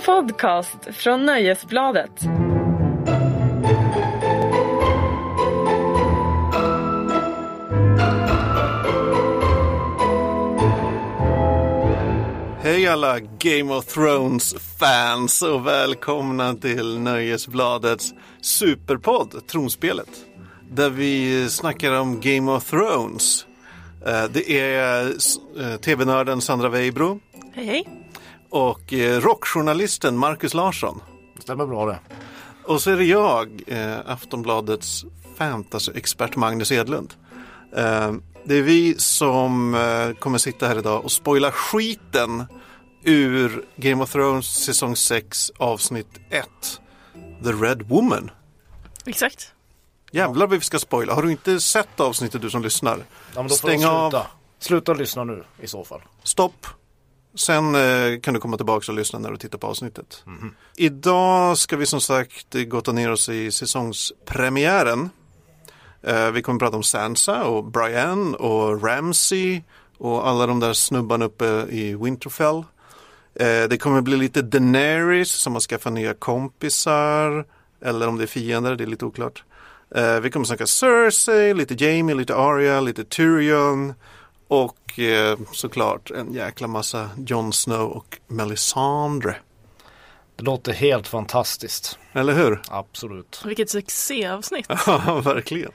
[0.00, 2.10] En podcast från Nöjesbladet.
[12.62, 20.10] Hej alla Game of Thrones-fans och välkomna till Nöjesbladets superpodd Tronspelet.
[20.70, 23.46] Där vi snackar om Game of Thrones.
[24.06, 27.20] Eh, Det är eh, tv-nörden Sandra Weibro
[27.54, 27.99] Hej hej.
[28.50, 31.00] Och eh, rockjournalisten Marcus Larsson.
[31.38, 31.98] Stämmer bra det.
[32.64, 35.04] Och så är det jag, eh, Aftonbladets
[35.36, 37.14] fantasyexpert Magnus Edlund.
[37.76, 38.12] Eh,
[38.44, 42.44] det är vi som eh, kommer sitta här idag och spoila skiten
[43.04, 46.48] ur Game of Thrones säsong 6 avsnitt 1.
[47.44, 48.30] The Red Woman.
[49.06, 49.52] Exakt.
[50.12, 51.14] Jävlar vad vi ska spoila.
[51.14, 52.96] Har du inte sett avsnittet du som lyssnar?
[52.98, 54.10] Ja, men då får Stäng de av.
[54.10, 54.26] sluta.
[54.58, 56.00] Sluta lyssna nu i så fall.
[56.22, 56.66] Stopp.
[57.34, 60.24] Sen eh, kan du komma tillbaka och lyssna när du tittar på avsnittet.
[60.76, 65.10] Idag ska vi som sagt gotta ner oss i säsongspremiären.
[66.02, 69.62] Eh, vi kommer prata om Sansa och Brian och Ramsey
[69.98, 72.64] och alla de där snubbarna uppe i Winterfell.
[73.34, 77.44] Eh, det kommer bli lite Daenerys som har skaffat nya kompisar
[77.84, 79.44] eller om det är fiender, det är lite oklart.
[79.94, 83.94] Eh, vi kommer snacka Cersei, lite Jamie, lite Arya, lite Tyrion
[84.50, 89.36] och eh, såklart en jäkla massa Jon Snow och Melisandre.
[90.36, 91.98] Det låter helt fantastiskt.
[92.12, 92.62] Eller hur?
[92.68, 93.42] Absolut.
[93.44, 94.66] Vilket succéavsnitt.
[94.86, 95.70] Ja, verkligen.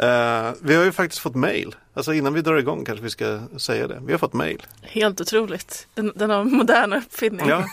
[0.00, 1.74] Eh, vi har ju faktiskt fått mail.
[1.94, 3.98] Alltså innan vi drar igång kanske vi ska säga det.
[4.04, 4.66] Vi har fått mail.
[4.82, 5.86] Helt otroligt.
[5.94, 7.48] Den, denna moderna uppfinning.
[7.48, 7.64] Ja,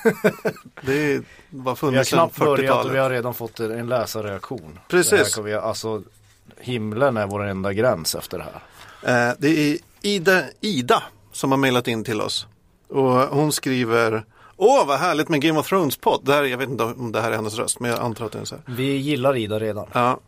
[0.82, 3.02] det var Vi har funnits sedan knappt börjat och vi 40-talet.
[3.04, 4.80] har redan fått en läsarreaktion.
[4.88, 5.10] Precis.
[5.12, 6.04] Det här kan vi, alltså,
[6.60, 8.62] himlen är vår enda gräns efter det här.
[9.30, 12.48] Eh, det är Ida, Ida som har mailat in till oss.
[12.90, 14.26] Och hon skriver
[14.58, 16.22] Åh, vad härligt med Game of Thrones-podd.
[16.26, 18.32] Det här, jag vet inte om det här är hennes röst, men jag antar att
[18.32, 18.64] det är så här.
[18.68, 19.88] Vi gillar Ida redan.
[19.94, 20.20] Ja.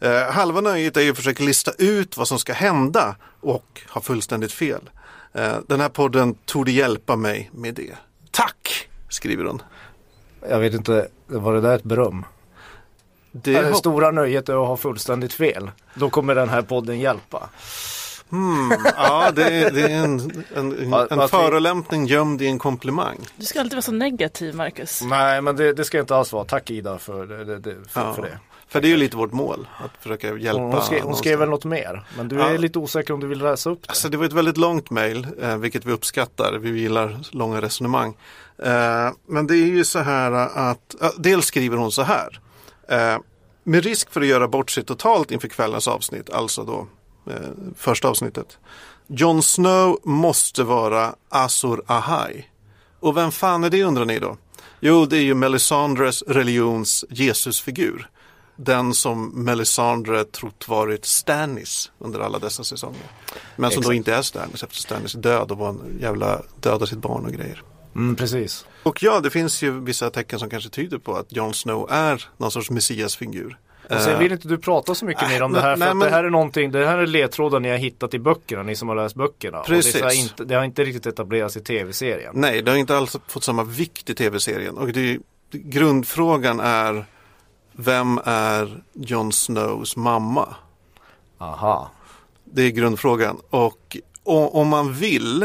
[0.00, 4.00] Eh, halva nöjet är ju att försöka lista ut vad som ska hända och ha
[4.00, 4.90] fullständigt fel.
[5.32, 7.94] Eh, den här podden tog hjälpa mig med det.
[8.30, 9.62] Tack, skriver hon.
[10.48, 12.24] Jag vet inte, var det där ett beröm?
[13.32, 15.70] Det, Det, stora nöjet är att ha fullständigt fel.
[15.94, 17.48] Då kommer den här podden hjälpa.
[18.96, 23.18] Ja, det, är- det är en, en, en, Att- en förolämpning gömd i en komplimang.
[23.36, 25.02] Du ska alltid vara så negativ, Marcus.
[25.02, 26.44] Nej, men det, det ska inte alls vara.
[26.44, 28.14] Tack Ida för, det, det, det, för, Ja.
[28.14, 28.38] för det.
[28.68, 30.60] För det är ju lite vårt mål, att försöka hjälpa.
[30.62, 32.04] Hon, skrev, hon skrev väl något mer.
[32.16, 32.48] Men du Ja.
[32.48, 33.88] är lite osäker om du vill läsa upp det.
[33.90, 36.58] Alltså det var ett väldigt långt mejl, eh, vilket vi uppskattar.
[36.60, 38.16] Vi gillar långa resonemang.
[38.62, 42.40] Eh, men det är ju så här att, ja, dels skriver hon så här.
[42.88, 43.18] Eh,
[43.64, 46.86] med risk för att göra bort sig totalt inför kvällens avsnitt, alltså då
[47.76, 48.58] första avsnittet.
[49.06, 52.44] Jon Snow måste vara Azor Ahai.
[53.00, 54.36] Och vem fan är det undrar ni då?
[54.80, 58.10] Jo, det är ju Melisandres religions Jesusfigur.
[58.56, 63.10] Den som Melisandre trott varit Stannis under alla dessa säsonger.
[63.56, 63.96] Men som då Exakt.
[63.96, 67.32] inte är Stannis eftersom Stannis är död och var en jävla döda sitt barn och
[67.32, 67.62] grejer.
[67.94, 68.66] Mm, precis.
[68.82, 72.28] Och ja, det finns ju vissa tecken som kanske tyder på att Jon Snow är
[72.36, 73.58] någon sorts messiasfigur.
[73.90, 75.88] Och sen Eh, vill inte du prata så mycket mer om det här för nej,
[75.88, 78.62] att men- det här är någonting, det här är ledtrådar ni har hittat i böckerna,
[78.62, 79.58] ni som har läst böckerna.
[79.60, 80.14] Och det, Precis.
[80.22, 82.32] inte, det har inte riktigt etablerats i tv-serien.
[82.36, 84.78] Nej, det har inte alls fått samma vikt i tv-serien.
[84.78, 85.18] Och det,
[85.50, 87.04] grundfrågan är
[87.72, 90.54] vem är Jon Snows mamma?
[91.38, 91.90] Aha.
[92.44, 93.40] Det är grundfrågan.
[93.50, 95.42] Och, och om man vill,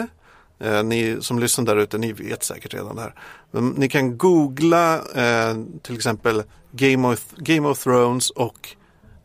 [0.60, 3.14] eh, ni som lyssnar där ute, ni vet säkert redan det här.
[3.52, 8.76] Ni kan googla eh, till exempel Game of, Game of Thrones och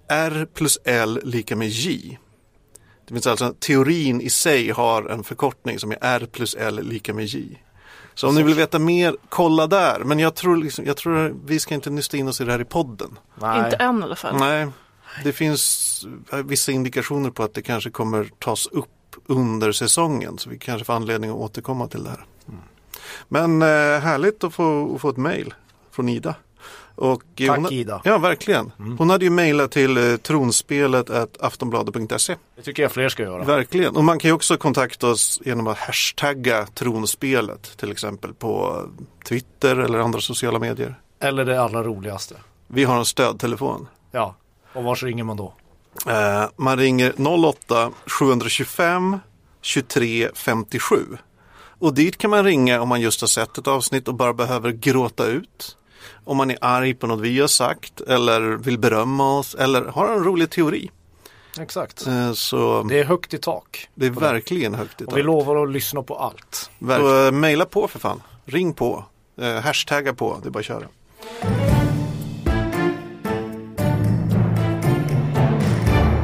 [0.09, 2.19] R plus L lika med J.
[3.07, 7.15] Det finns alltså teorin i sig har en förkortning som är R plus L lika
[7.15, 7.63] med J.
[8.15, 10.01] Så om ni vill veta mer, kolla där.
[10.05, 12.61] Men jag tror, liksom, jag tror vi ska inte nysta in oss i det här
[12.61, 13.19] i podden.
[13.35, 13.65] Nej.
[13.65, 14.39] Inte än i alla fall.
[14.39, 14.67] Nej,
[15.25, 20.39] det finns eh, vissa indikationer på att det kanske kommer tas upp under säsongen.
[20.39, 22.27] Så vi kanske får anledning att återkomma till det här.
[23.29, 23.69] Men eh,
[24.01, 25.55] härligt att få, att få ett mejl
[25.91, 26.35] från Ida.
[26.95, 28.01] Och, eh, Tack, hon, Ida.
[28.05, 28.73] Ja, verkligen.
[28.99, 31.11] Hon hade ju mejlat till eh, tronspelet
[31.41, 32.37] aftonbladet.se.
[32.57, 33.45] Det tycker jag fler ska göra.
[33.45, 33.97] Verkligen.
[33.97, 37.77] Och man kan ju också kontakta oss genom att hashtagga tronspelet.
[37.77, 38.83] Till exempel på
[39.29, 41.01] Twitter eller andra sociala medier.
[41.21, 42.35] Eller det allra roligaste.
[42.67, 43.89] Vi har en stödtelefon.
[44.11, 44.35] Ja.
[44.73, 45.55] Och vars ringer man då?
[46.07, 47.15] Eh, man ringer
[47.49, 49.19] 08 725
[49.63, 50.97] 23 57.
[51.79, 54.71] Och dit kan man ringa om man just har sett ett avsnitt och bara behöver
[54.73, 55.77] gråta ut.
[56.25, 60.09] Om man är arg på något vi har sagt eller vill berömma oss eller har
[60.09, 60.91] en rolig teori.
[61.61, 62.07] Exakt.
[62.07, 63.89] Eh, så Det är högt i tak.
[63.95, 65.27] det är verkligen högt i Och vi tak.
[65.27, 66.71] lovar att lyssna på allt.
[66.81, 68.23] Så, eh, Mejla på för fan.
[68.45, 69.05] Ring på.
[69.41, 70.87] Eh, hashtagga på, det är bara att köra.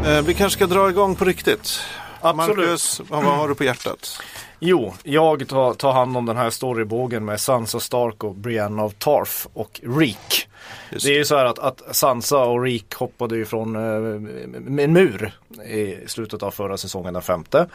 [0.07, 1.81] Eh, vi kanske ska dra igång på riktigt.
[2.23, 2.59] Absolut.
[2.59, 4.23] Marcus, vad har du på hjärtat?
[4.59, 8.91] Jo, jag tar, tar hand om den här storybågen med Sansa Stark och Brienne av
[8.91, 10.49] Tarth och Reek.
[10.91, 14.83] Just Det är ju så här att, att Sansa och Reek hoppade ju från eh,
[14.85, 15.33] en mur
[15.67, 17.67] i slutet av förra säsongen, den femte.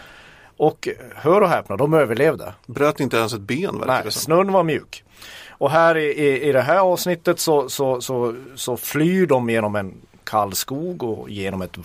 [0.57, 2.53] Och hör och häpna, de överlevde.
[2.65, 5.03] Bröt inte ens ett ben verkar Nej, snön var mjuk.
[5.49, 9.75] Och här i, i, i det här avsnittet så, så, så, så flyr de genom
[9.75, 9.93] en
[10.27, 11.77] kall skog och genom ett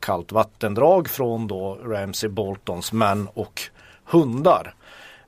[0.00, 3.62] kallt vattendrag från då Ramsey Boltons män och
[4.04, 4.74] hundar.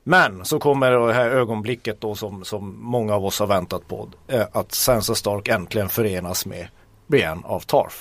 [0.03, 4.09] Men så kommer det här ögonblicket då som, som många av oss har väntat på.
[4.27, 6.67] Eh, att Sansa Stark äntligen förenas med
[7.07, 7.95] Brienne av Tarth.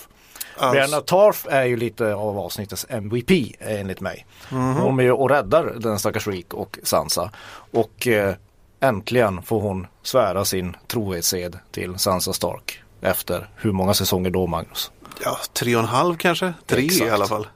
[0.56, 4.26] Alltså- Brienne av Tarth är ju lite av avsnittets MVP eh, enligt mig.
[4.50, 7.30] Hon är ju och räddar den stackars Reek och Sansa.
[7.70, 8.34] Och eh,
[8.80, 12.81] äntligen får hon svära sin trohetsed till Sansa Stark.
[13.02, 14.90] Efter hur många säsonger då Magnus?
[15.24, 16.54] Ja, tre och en halv kanske?
[16.66, 17.06] Tre Exakt.
[17.06, 17.46] i alla fall.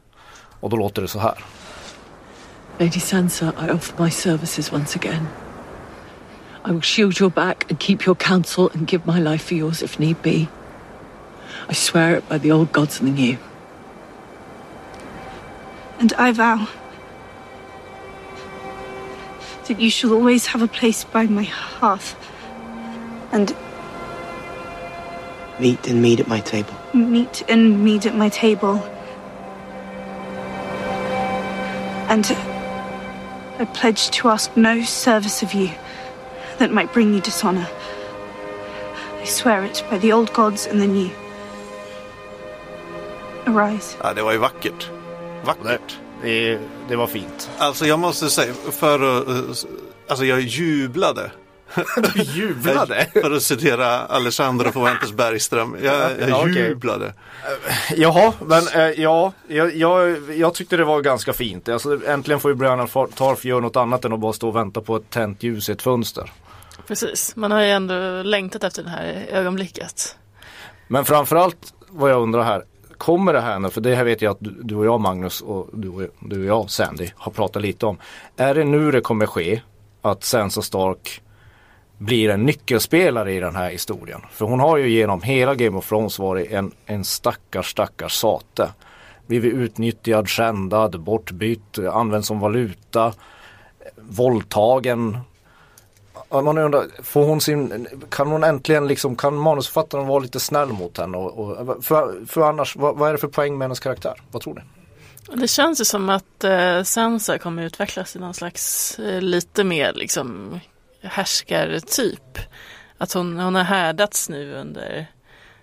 [0.61, 1.45] Och då låter det så här.
[2.79, 5.27] Lady Sansa, I offer my services once again.
[6.69, 9.83] I will shield your back and keep your counsel and give my life for yours
[9.83, 10.49] if need be.
[11.69, 13.39] I swear it by the old gods and the new.
[16.01, 16.67] And I vow
[19.69, 22.15] that you shall always have a place by my hearth
[23.33, 23.55] and
[25.59, 26.75] Meat and meat at my table.
[26.95, 28.79] meat and meat at my table.
[32.09, 32.25] And
[33.59, 35.71] I pledge to ask no service of you
[36.59, 37.67] that might bring you dishonor.
[39.23, 41.11] I swear it by the old gods and the new.
[43.47, 43.97] Arise.
[44.03, 44.91] Ja, det var ju vackert.
[45.45, 45.99] Vackert.
[46.23, 46.59] Det,
[46.89, 47.51] det var fint.
[47.59, 49.69] Alltså jag måste säga, för att, eh,
[50.09, 51.31] alltså jag jublade.
[52.15, 53.07] Du jublade.
[53.13, 55.77] För att citera Alexandra Fuentes Bergström.
[55.83, 57.13] Jag, jag jublade.
[57.97, 61.69] Jaha, men eh, ja, jag, jag, jag tyckte det var ganska fint.
[61.69, 64.81] Alltså, äntligen får ju Brianna Tarf göra något annat än att bara stå och vänta
[64.81, 66.33] på ett tänt ljus i ett fönster.
[66.87, 70.17] Precis, man har ju ändå längtat efter det här ögonblicket.
[70.89, 72.65] Men framförallt vad jag undrar här,
[72.99, 75.41] kommer det här nu, för det här vet jag att du, du och jag Magnus
[75.41, 77.99] och du och, du och jag Sandy har pratat lite om.
[78.37, 79.63] Är det nu det kommer ske
[80.03, 81.23] att Sansa Stark
[81.99, 84.21] blir en nyckelspelare i den här historien?
[84.31, 88.71] För hon har ju genom hela Game of Thrones varit en, en stackars stackars sate.
[89.27, 93.13] Blivit utnyttjad, skändad, bortbytt, använd som valuta,
[93.97, 95.19] våldtagen.
[96.31, 100.99] Man undrar, får hon sin, kan hon äntligen liksom, kan manusförfattaren vara lite snäll mot
[100.99, 101.19] henne?
[101.19, 104.21] Och, och, för, för annars, vad, vad är det för poäng med hennes karaktär?
[104.31, 104.61] Vad tror ni?
[105.41, 109.93] Det känns ju som att eh, Sansa kommer utvecklas i någon slags eh, lite mer
[109.93, 110.61] liksom
[111.11, 112.39] härskartyp.
[112.99, 115.07] Att hon, hon har härdats nu under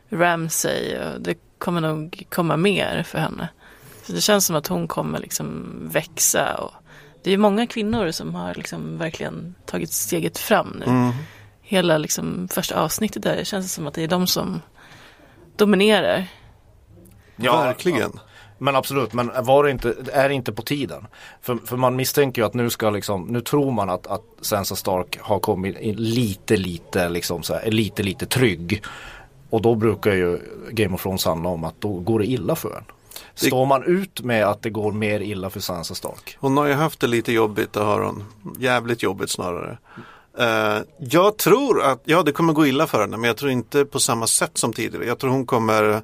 [0.09, 3.47] Ramsay och det kommer nog komma mer för henne.
[4.03, 6.73] Så det känns som att hon kommer liksom växa och
[7.23, 10.85] det är många kvinnor som har liksom verkligen tagit steget fram nu.
[10.85, 11.11] Mm.
[11.61, 14.61] Hela liksom första avsnittet där det känns som att det är de som
[15.55, 16.27] dominerar.
[17.35, 18.19] Verkligen.
[18.63, 21.07] Men absolut, men var det inte, är det inte på tiden?
[21.41, 24.75] För, för man misstänker ju att nu ska liksom, nu tror man att, att Sansa
[24.75, 28.83] Stark har kommit in lite, lite, liksom så här, är lite, lite trygg.
[29.49, 30.39] Och då brukar ju
[30.71, 32.83] Game of Thrones handla om att då går det illa för en.
[33.35, 36.37] Står man ut med att det går mer illa för Sansa Stark?
[36.39, 38.23] Hon har ju haft det lite jobbigt, det har hon.
[38.59, 39.77] Jävligt jobbigt snarare.
[40.37, 43.85] Eh, jag tror att, ja det kommer gå illa för henne men jag tror inte
[43.85, 45.05] på samma sätt som tidigare.
[45.05, 46.01] Jag tror hon kommer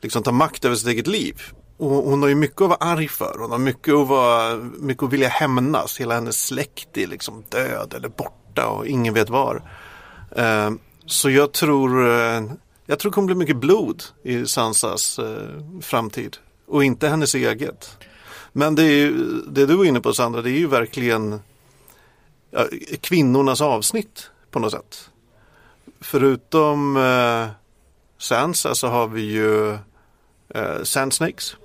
[0.00, 1.42] liksom ta makt över sitt eget liv.
[1.76, 3.36] Och hon har ju mycket att vara arg för.
[3.38, 6.00] Hon har mycket att, vara, mycket att vilja hämnas.
[6.00, 9.62] Hela hennes släkt är liksom död eller borta och ingen vet var.
[10.36, 10.70] Eh,
[11.06, 12.42] så jag tror, eh,
[12.86, 16.36] jag tror det kommer bli mycket blod i Sansas eh, framtid.
[16.66, 17.96] Och inte hennes eget.
[18.52, 19.12] Men det, är ju,
[19.48, 21.40] det du var inne på Sandra, det är ju verkligen
[22.50, 22.66] ja,
[23.00, 25.10] kvinnornas avsnitt på något sätt.
[26.00, 27.48] Förutom eh,
[28.18, 29.72] Sansa så har vi ju
[30.54, 31.56] eh, Sand Snakes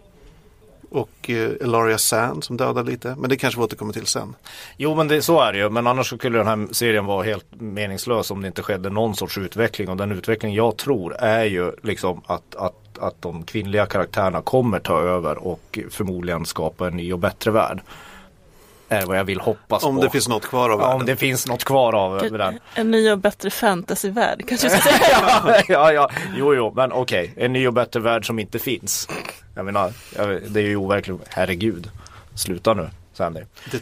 [0.90, 3.16] och eh, Elaria Sand som dödar lite.
[3.18, 4.36] Men det kanske vi återkommer till sen.
[4.78, 7.46] Jo men det, så är det ju, men annars skulle den här serien vara helt
[7.52, 9.90] meningslös om det inte skedde någon sorts utveckling.
[9.90, 14.80] Och den utveckling jag tror är ju liksom att, att, att de kvinnliga karaktärerna kommer
[14.80, 17.82] ta över och förmodligen skapa en ny och bättre värld.
[18.90, 20.02] Är vad jag vill hoppas Om på.
[20.04, 21.02] det finns något kvar av ja, världen.
[21.02, 22.60] om det finns något kvar av den.
[22.76, 24.68] En ny och bättre fantasyvärld kanske
[25.12, 29.10] ja, ja, ja, jo, jo, men okej, en ny och bättre värld som inte finns.
[29.56, 29.94] Jag menar,
[30.50, 31.90] det är ju overkligt, herregud,
[32.36, 32.90] sluta nu.
[33.18, 33.42] Sandy.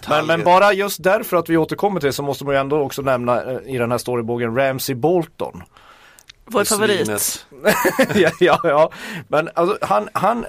[0.10, 2.80] Men, men bara just därför att vi återkommer till det så måste man ju ändå
[2.80, 5.64] också nämna eh, i den här storybågen Ramsey Bolton.
[6.46, 7.46] Vår favorit.
[8.16, 8.92] ja, ja, ja,
[9.28, 10.46] men alltså, han, han,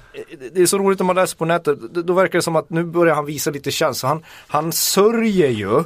[0.53, 2.85] det är så roligt när man läser på nätet, då- verkar det som att nu
[2.85, 4.09] börjar han visa lite känsla.
[4.09, 5.85] Han, han sörjer ju,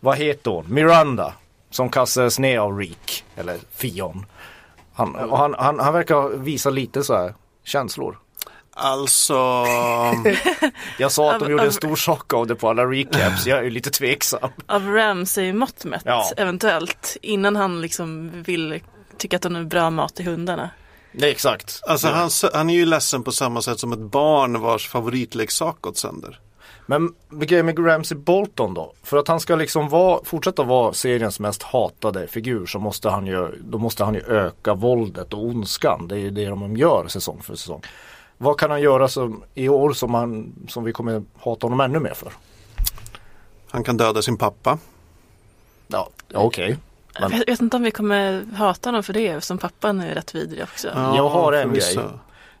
[0.00, 1.32] vad heter hon, Miranda,
[1.70, 4.26] som kastades ner av Reek, eller Fion.
[4.94, 8.18] Han, och han, han, han verkar visa lite så här känslor.
[8.78, 9.34] Alltså,
[10.98, 13.58] Jag sa att de Av- gjorde en stor sak av det på alla recaps, jag
[13.58, 14.50] är ju lite tveksam.
[14.66, 16.30] Av Ramsay mått mätt Ja.
[16.36, 17.16] eventuellt.
[17.22, 18.80] Innan han liksom vill
[19.18, 20.70] tycka att de är bra mat till hundarna.
[21.12, 21.80] Nej, exakt.
[21.86, 25.96] alltså han, han är ju ledsen på samma sätt som ett barn vars favoritleksak gått
[25.96, 26.40] sönder.
[26.86, 28.92] Men grejen med Ramsey Bolton då?
[29.02, 33.26] För att han ska liksom vara, fortsätta vara seriens mest hatade figur så måste han
[33.26, 36.08] ju, då måste han ju öka våldet och ondskan.
[36.08, 37.82] Det är ju det de gör säsong för säsong.
[38.38, 41.98] Vad kan han göra som, i år som, han, som vi kommer hata honom ännu
[41.98, 42.32] mer för?
[43.70, 44.78] Han kan döda sin pappa.
[45.86, 46.68] Ja, okej.
[46.68, 46.78] Jag
[47.20, 50.34] Men- vet, vet inte om vi kommer hata honom för det eftersom pappan är rätt
[50.34, 50.88] vidrig också.
[50.88, 51.98] Jag har en grej.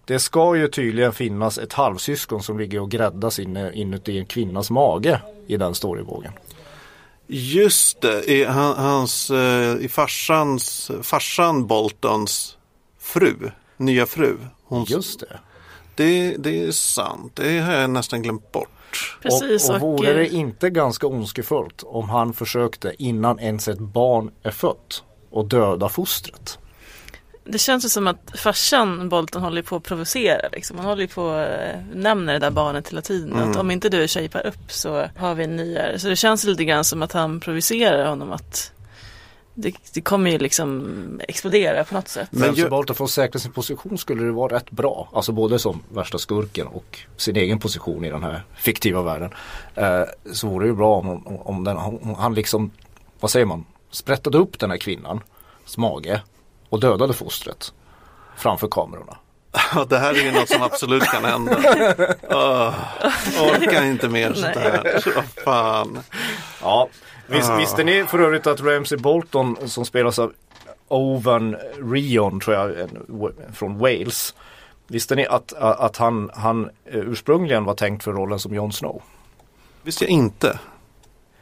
[0.04, 4.70] Det ska ju tydligen finnas ett halvsyskon som ligger och gräddas inne, inuti en kvinnas
[4.70, 6.32] mage i den storybågen.
[7.28, 12.56] Just det, i, han, hans, eh, i farsans, farsan Boltons
[13.00, 14.36] fru, nya fru.
[14.64, 15.38] Hon, Just det.
[15.94, 18.68] det, det är sant, det har jag nästan glömt bort.
[19.22, 19.68] Precis.
[19.68, 24.30] och, och vore det eh, inte ganska ondskefullt om han försökte innan ens ett barn
[24.42, 26.58] är fött och döda fostret?
[27.48, 30.48] Det känns ju som att farsan Bolton håller på att provocera.
[30.52, 30.78] Liksom.
[30.78, 33.32] Han håller på att nämna det där barnet hela tiden.
[33.32, 33.50] Mm.
[33.50, 35.98] Att om inte du shapar upp så har vi en nyare.
[35.98, 38.32] Så det känns lite grann som att han provocerar honom.
[38.32, 38.72] att
[39.58, 42.28] det, det kommer ju liksom explodera på något sätt.
[42.30, 45.08] Men ju- Bolton för att säkra sin position skulle det vara rätt bra.
[45.12, 49.30] Alltså både som värsta skurken och sin egen position i den här fiktiva världen.
[49.74, 52.70] Eh, så vore det ju bra om, om, om den, om han liksom,
[53.20, 55.22] vad säger man, sprättade upp den här kvinnans
[55.76, 56.20] mage
[56.68, 57.72] och dödade fostret
[58.36, 59.16] framför kamerorna.
[59.74, 61.56] Ja, det här är ju något som absolut kan hända.
[62.30, 62.74] Oh,
[63.52, 65.00] orkar inte mer sånt här.
[65.04, 65.10] Så
[65.44, 65.98] fan.
[66.62, 66.88] Ja,
[67.28, 67.56] Vis, Ah.
[67.56, 70.32] visste ni för övrigt att Ramsey Bolton som spelas av
[70.88, 71.56] Owen
[71.92, 72.88] Rion tror jag
[73.54, 74.34] från Wales.
[74.88, 79.02] Visste ni att, att han, han eh, ursprungligen var tänkt för rollen som Jon Snow?
[79.82, 80.58] Visste jag inte.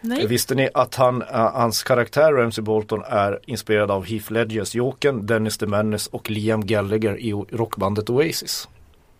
[0.01, 0.27] Nej.
[0.27, 5.27] Visste ni att han, eh, hans karaktär Ramsey Bolton är inspirerad av Heath Ledgers Jokern,
[5.27, 8.69] Dennis the Menace och Liam Gallagher i rockbandet Oasis?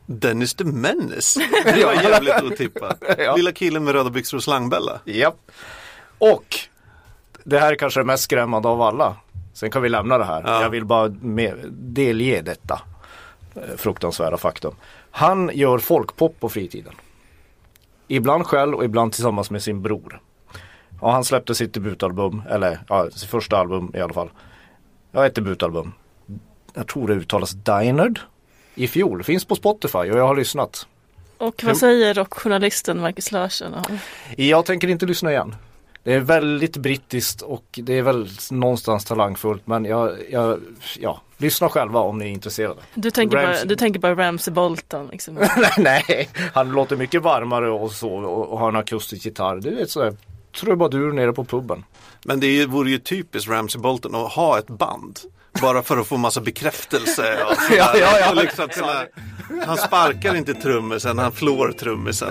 [0.07, 1.41] Dennis the Menace.
[1.65, 3.03] Det var jävligt otippat.
[3.19, 3.37] Ja.
[3.37, 5.01] Lilla killen med röda byxor och slangbella.
[5.05, 5.51] Japp.
[6.33, 6.57] Och
[7.45, 9.17] det här är kanske det mest skrämmande av alla.
[9.53, 10.43] Sen kan vi lämna det här.
[10.47, 10.63] Ja.
[10.63, 11.09] Jag vill bara
[11.71, 12.81] delge detta
[13.55, 14.75] eh, fruktansvärda faktum.
[15.11, 16.93] Han gör folkpop på fritiden.
[18.09, 20.21] Ibland själv och ibland tillsammans med sin bror.
[21.01, 24.31] Ja, han släppte sitt debutalbum, eller ja, sitt första album i alla fall.
[25.13, 25.93] Ja, ett debutalbum.
[26.75, 28.21] Jag tror det uttalas Dinard.
[28.75, 30.87] I fjol, finns på Spotify och jag har lyssnat.
[31.39, 33.75] Och vad säger rockjournalisten Marcus Larsson?
[34.37, 35.55] Jag tänker inte lyssna igen.
[36.05, 40.61] Det är väldigt brittiskt och det är väl någonstans talangfullt men jag, jag
[40.99, 42.81] ja, lyssna själva om ni är intresserade.
[42.95, 43.67] Du tänker, bara, Ramsey.
[43.69, 45.09] du tänker bara Ramsey Bolton.
[45.13, 45.35] Liksom.
[45.79, 49.57] Nej, han låter mycket varmare och så och, och har en akustisk gitarr.
[49.57, 50.17] Du vet sådär
[50.61, 51.85] trubadur nere på puben.
[52.25, 55.19] Men det är ju- vore ju typiskt Ramsey Bolton att ha ett band.
[55.63, 57.39] Bara för att få massa bekräftelse.
[57.51, 57.79] Och sådär.
[57.79, 58.33] Ja, ja, ja.
[58.33, 59.05] Liksom kunna,
[59.67, 62.31] han sparkar inte trummisen, han flår trummisen.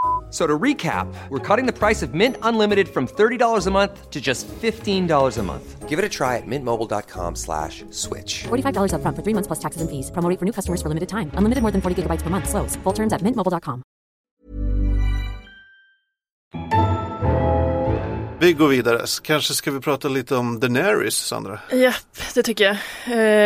[0.31, 4.21] So to recap, we're cutting the price of Mint Unlimited from $30 a month to
[4.21, 5.89] just $15 a month.
[5.89, 8.43] Give it a try at mintmobile.com slash switch.
[8.47, 10.09] $45 upfront for three months plus taxes and fees.
[10.11, 11.31] Promo for new customers for limited time.
[11.35, 12.47] Unlimited more than 40 gigabytes per month.
[12.47, 12.77] Slows.
[12.83, 13.83] Full terms at mintmobile.com.
[18.39, 19.01] Vi går vidare.
[19.21, 21.59] Kanske ska vi prata lite om Daenerys, Sandra?
[21.71, 22.77] Japp, det tycker jag.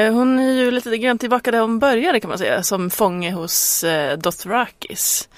[0.05, 3.31] Eh, hon är ju lite grann tillbaka där hon började kan man säga, som fånge
[3.31, 5.29] hos eh, Dothrakis.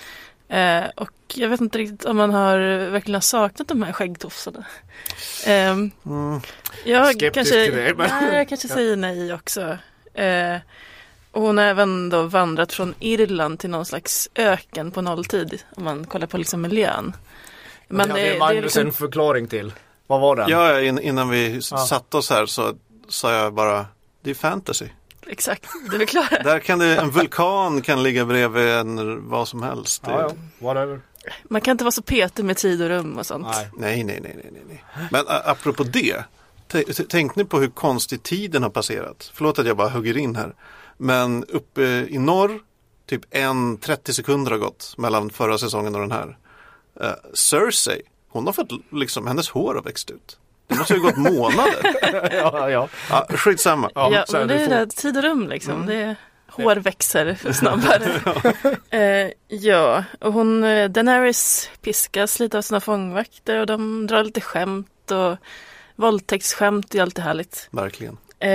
[0.49, 2.57] Eh, och jag vet inte riktigt om man har
[2.89, 4.65] verkligen har saknat de här skäggtofsarna.
[5.45, 5.75] Eh,
[6.85, 9.77] jag Skeptisk kanske, till det, men- nej, jag kanske säger nej också.
[10.13, 10.55] Eh,
[11.31, 15.83] och hon har även då vandrat från Irland till någon slags öken på nolltid, om
[15.83, 17.15] man kollar på liksom miljön.
[17.87, 19.73] Men det det, hade det Magnus liksom, en förklaring till.
[20.07, 20.49] Vad var den?
[20.49, 22.75] Ja, in, innan vi satte oss här så
[23.09, 23.85] sa jag bara,
[24.21, 24.85] det är fantasy.
[25.29, 26.43] Exakt, det förklarar.
[26.43, 30.03] Där kan det, en vulkan kan ligga bredvid en vad som helst.
[30.05, 31.01] Ja, ja, whatever.
[31.43, 33.48] Man kan inte vara så petig med tid och rum och sånt.
[33.48, 33.69] Nej.
[33.77, 34.84] Nej, nej, nej, nej, nej.
[35.12, 36.24] Men apropå det.
[37.10, 39.31] Tänk ni på hur konstigt tiden har passerat.
[39.34, 40.55] Förlåt att jag bara hugger in här.
[40.98, 42.60] Men uppe i norr,
[43.05, 46.38] typ en 30 sekunder har gått mellan förra säsongen och den här.
[47.01, 50.39] Uh, Cersei, hon har fått liksom, hennes hår har växt ut.
[50.67, 51.95] Det måste ju ha gått månader.
[52.31, 52.89] ja, ja.
[53.09, 53.89] Ja, skitsamma.
[53.95, 55.86] Ja, Ja, men det är det, tid och rum liksom.
[55.86, 56.15] Det är,
[56.47, 58.21] hår växer snabbare.
[58.89, 64.41] eh, ja, och hon, eh, Daenerys piskas lite av sina fångvakter och de drar lite
[64.41, 65.38] skämt och
[65.95, 67.67] våldtäktsskämt är alltid härligt.
[67.71, 68.17] Verkligen.
[68.39, 68.50] Eh,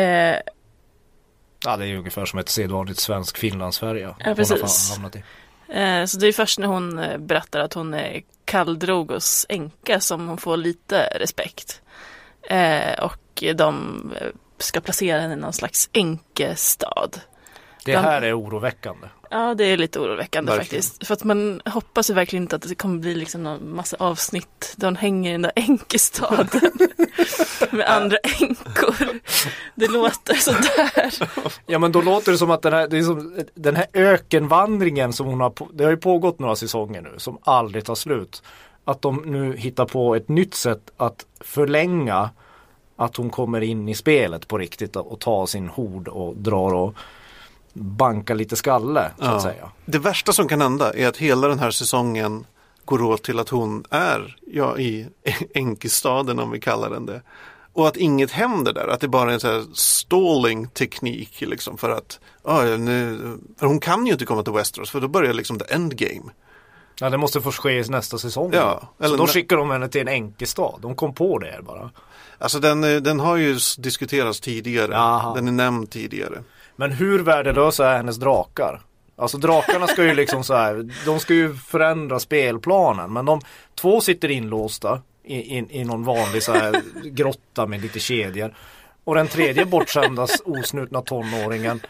[1.64, 4.07] ja, det är ju ungefär som ett sedvanligt svensk Finland-Sverige.
[4.07, 4.99] hon har precis.
[5.73, 10.29] Eh, så det är först när hon eh, berättar att hon är Kaldrogos änka som
[10.29, 11.83] hon får lite respekt.
[12.43, 14.02] Eh, och de
[14.59, 17.21] ska placera henne i någon slags änkestad.
[17.85, 19.09] Det här är oroväckande.
[19.33, 20.83] Ja, det är lite oroväckande Verkligen.
[20.83, 21.07] faktiskt.
[21.07, 24.75] För att man hoppas ju verkligen inte att det kommer bli liksom någon massa avsnitt
[24.77, 26.73] där hon hänger i den där änkestaden
[27.71, 29.21] med andra änkor.
[29.75, 31.12] Det låter sådär.
[31.67, 35.12] Ja men då låter det som att den här, det är som, den här ökenvandringen
[35.12, 38.43] som hon har, det har ju pågått några säsonger nu som aldrig tar slut.
[38.85, 42.31] Att de nu hittar på ett nytt sätt att förlänga
[42.97, 46.95] att hon kommer in i spelet på riktigt och tar sin hord och drar och
[47.73, 49.71] bankar lite skalle så att säga.
[49.87, 52.47] Det värsta som kan hända är att hela den här säsongen
[52.85, 55.07] går åt till att hon är ja, i
[55.55, 57.23] enkestaden om vi kallar den det.
[57.73, 61.79] Och att inget händer där, att det bara är en sån här stalling teknik liksom
[61.79, 63.19] för att ja, nu,
[63.59, 66.33] för hon kan ju inte komma till Westeros för då börjar liksom the endgame.
[67.00, 68.50] Ja det måste få ske i nästa säsong.
[68.55, 70.75] Ja, så eller då nä- skickar de henne till en enkestad.
[70.83, 71.91] De kom på det bara.
[72.38, 75.35] Alltså den, eh, den har ju diskuterats tidigare, Jaha.
[75.35, 76.43] den är nämnd tidigare.
[76.76, 78.81] Men hur värdelösa är hennes drakar?
[79.17, 83.41] Alltså drakarna ska ju liksom så här, de ska ju förändra spelplanen men de
[83.75, 88.55] två sitter inlåsta i, i, i någon vanlig så här grotta med lite kedjor.
[89.05, 91.81] Och den tredje bortsända osnutna tonåringen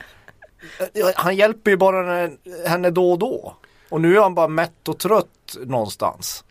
[1.15, 2.31] Han hjälper ju bara
[2.67, 3.57] henne då och då.
[3.89, 6.45] Och nu är han bara mätt och trött någonstans.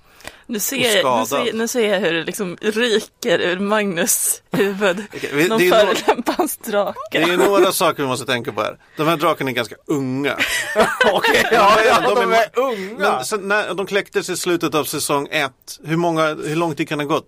[0.51, 4.97] Nu ser, jag, nu, ser, nu ser jag hur det liksom ryker ur Magnus huvud.
[5.49, 6.97] Någon det är nå- förolämpar hans Det drake.
[7.11, 8.77] är ju några saker vi måste tänka på här.
[8.97, 10.37] De här drakarna är ganska unga.
[11.13, 12.97] Okej, ja, ja, de, de är, är- unga.
[13.15, 16.89] Men sen när de kläcktes i slutet av säsong ett, hur, många, hur lång tid
[16.89, 17.27] kan det ha gått?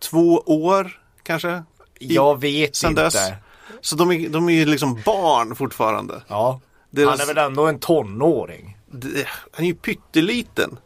[0.00, 1.62] Två år kanske?
[2.00, 3.02] I- Jag vet sen inte.
[3.02, 3.16] dess.
[3.80, 6.22] Så de är, de är ju liksom barn fortfarande.
[6.28, 6.60] Ja.
[6.90, 8.76] Deras- Han är väl ändå en tonåring.
[8.92, 10.78] Det- Han är ju pytteliten.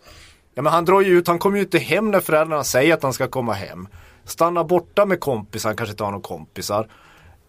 [0.54, 3.02] Ja men han drar ju ut, han kommer ju inte hem när föräldrarna säger att
[3.02, 3.88] han ska komma hem.
[4.24, 6.88] Stannar borta med kompisar, han kanske inte har några kompisar.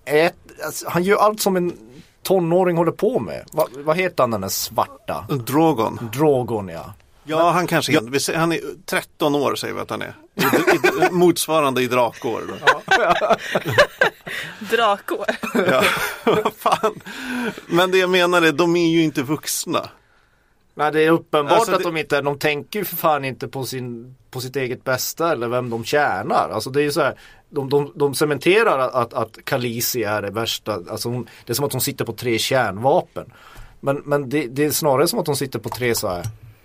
[0.06, 0.36] Ät,
[0.66, 1.78] alltså, han gör allt som en
[2.24, 3.46] tonåring håller på med.
[3.54, 5.26] Va, vad heter han den där svarta?
[5.30, 6.10] Drogon.
[6.14, 6.94] Drogon ja.
[7.26, 10.16] Ja, han kanske är, vi säger, han är 13 år säger vi att han är.
[10.36, 10.42] I,
[11.06, 12.42] i, motsvarande i drakår.
[12.48, 12.82] Då.
[14.76, 15.26] Drakår.
[15.54, 15.84] Ja,
[16.24, 17.00] vad fan.
[17.68, 19.90] Men det jag menar är, de är ju inte vuxna.
[20.76, 23.48] Nej det är uppenbart Alltså, att det- de inte, de tänker ju för fan inte
[23.48, 26.50] på, sin, på sitt eget bästa eller vem de tjänar.
[26.50, 30.32] Alltså det är ju så här, de, de, de cementerar att, att, Khaleesi är det
[30.32, 33.34] värsta, alltså hon, det är som att hon sitter på tre kärnvapen.
[33.80, 36.24] Men, men det, det är snarare som att hon sitter på tre så här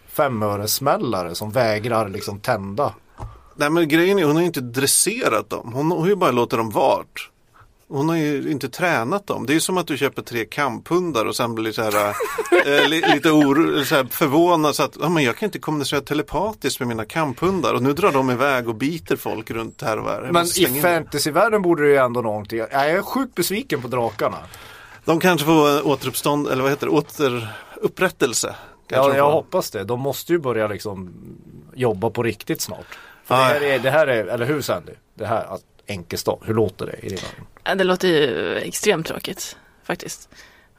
[0.09, 2.95] femöresmällare som vägrar liksom tända.
[3.57, 5.73] Nej men grejen är, hon har ju inte dresserat dem.
[5.75, 7.31] Hon har ju bara låtit dem vart.
[7.89, 9.47] Hon har ju inte tränat dem.
[9.47, 12.15] Det är ju som att du köper tre kamphundar och sen blir så här,
[12.67, 16.01] eh, li, lite oro, så här förvånad så att ja, men jag kan inte kommunicera
[16.01, 20.11] telepatiskt med mina kamphundar och nu drar de iväg och biter folk runt här och
[20.11, 20.23] här.
[20.23, 22.59] Jag Men i fantasyvärlden borde det ju ändå någonting.
[22.59, 24.39] Jag är sjukt besviken på drakarna.
[25.05, 28.55] De kanske får återuppstånd, eller vad heter det, åter, upprättelse.
[28.89, 29.85] Kanske Ja, jag hoppas det.
[29.85, 31.13] De måste ju börja liksom
[31.75, 32.99] jobba på riktigt snart.
[33.25, 34.93] För det, här är, det här är, eller hur Sandy?
[35.15, 37.47] Det här, att Enkestad, hur låter det i dina öron?
[37.69, 40.29] Eh, det låter ju extremt tråkigt faktiskt.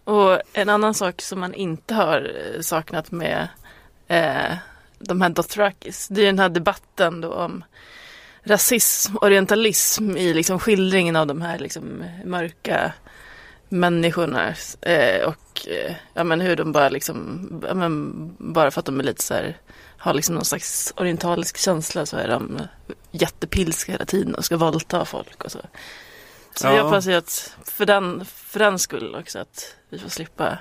[0.04, 3.48] Och en annan sak som man inte har eh, saknat med
[4.08, 4.58] eh,
[5.00, 7.64] de här Dothrakis, det är den här debatten då om
[8.44, 12.94] rasism, orientalism i liksom skildringen av de här liksom mörka
[13.70, 14.54] människorna.
[14.82, 19.00] Eh, och eh, ja, men hur de bara liksom, ja, men bara för att de
[19.00, 19.58] är lite så här,
[19.98, 22.62] har liksom någon slags orientalisk känsla så är de
[23.12, 25.60] jättepilska hela tiden och ska våldta folk och så.
[26.56, 26.74] Så Ja.
[26.76, 30.58] jag hoppas ju att för den, för den skull också att vi får slippa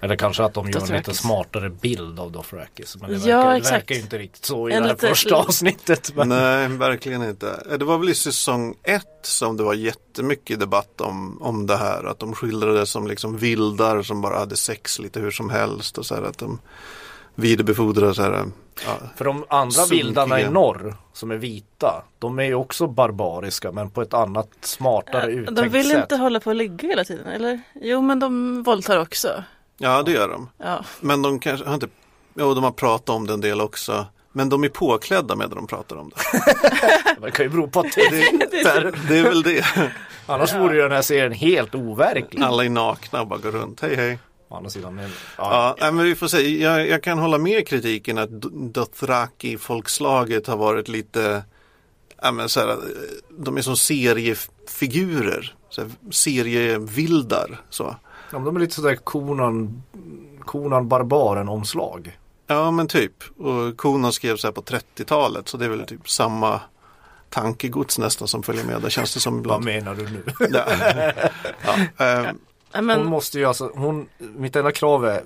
[0.00, 2.96] Eller kanske att de gör en lite smartare bild av Dothrakis.
[3.00, 3.72] Men det Ja, verkar, det exakt.
[3.74, 6.12] verkar ju inte riktigt så i En det här lite- första avsnittet.
[6.16, 6.28] Men...
[6.28, 7.62] Nej, verkligen inte.
[7.70, 11.76] Eh, Det var väl i säsong ett som det var jättemycket debatt om, om det
[11.76, 12.04] här.
[12.04, 15.98] Att de skildrades som liksom vildar som bara hade sex lite hur som helst.
[15.98, 16.58] Och så här att de
[17.34, 18.44] vidarebefordrar så här.
[18.86, 20.04] Ja, För de andra Sunkiga.
[20.04, 24.48] vildarna i norr som är vita, de är ju också barbariska men på ett annat
[24.60, 25.96] smartare uttänkt De vill sätt.
[26.02, 27.60] inte hålla på och ligga hela tiden, eller?
[27.80, 29.44] Jo, men de våldtar också.
[29.78, 30.48] ja, det gör de.
[30.58, 31.88] Ja, Men de kanske har inte,
[32.34, 34.06] jo de har pratat om det en del också.
[34.34, 36.16] Men de är påklädda medan de pratar om det.
[37.22, 39.64] Det kan ju bero på att det är Det är väl det.
[40.26, 42.42] Annars vore ju den här serien helt overklig.
[42.42, 43.80] Alla är nakna och bara går runt.
[43.80, 44.18] Hej hej.
[44.52, 46.58] Å andra sidan, men, Ja, nej, men vi får se.
[46.62, 51.44] Jag, jag kan hålla med kritiken att D- Dothraki folkslaget har varit lite,
[52.22, 52.76] ja, men så här,
[53.38, 57.60] de är som seriefigurer, så här, serievildar.
[57.70, 57.96] Så.
[58.30, 59.82] Ja, men de är lite sådär konan,
[60.44, 62.18] konan barbaren omslag.
[62.46, 63.12] Ja men typ.
[63.38, 66.60] Och Konan skrev så här på 30-talet så det är väl typ samma
[67.30, 68.82] tankegods nästan som följer med.
[68.82, 69.64] Det känns det som Vad ibland.
[69.64, 70.22] menar du nu?
[70.50, 70.64] Ja.
[71.96, 72.32] Ja,
[72.72, 75.22] Ja, Hon men måste ju alltså, hon, mitt enda krav är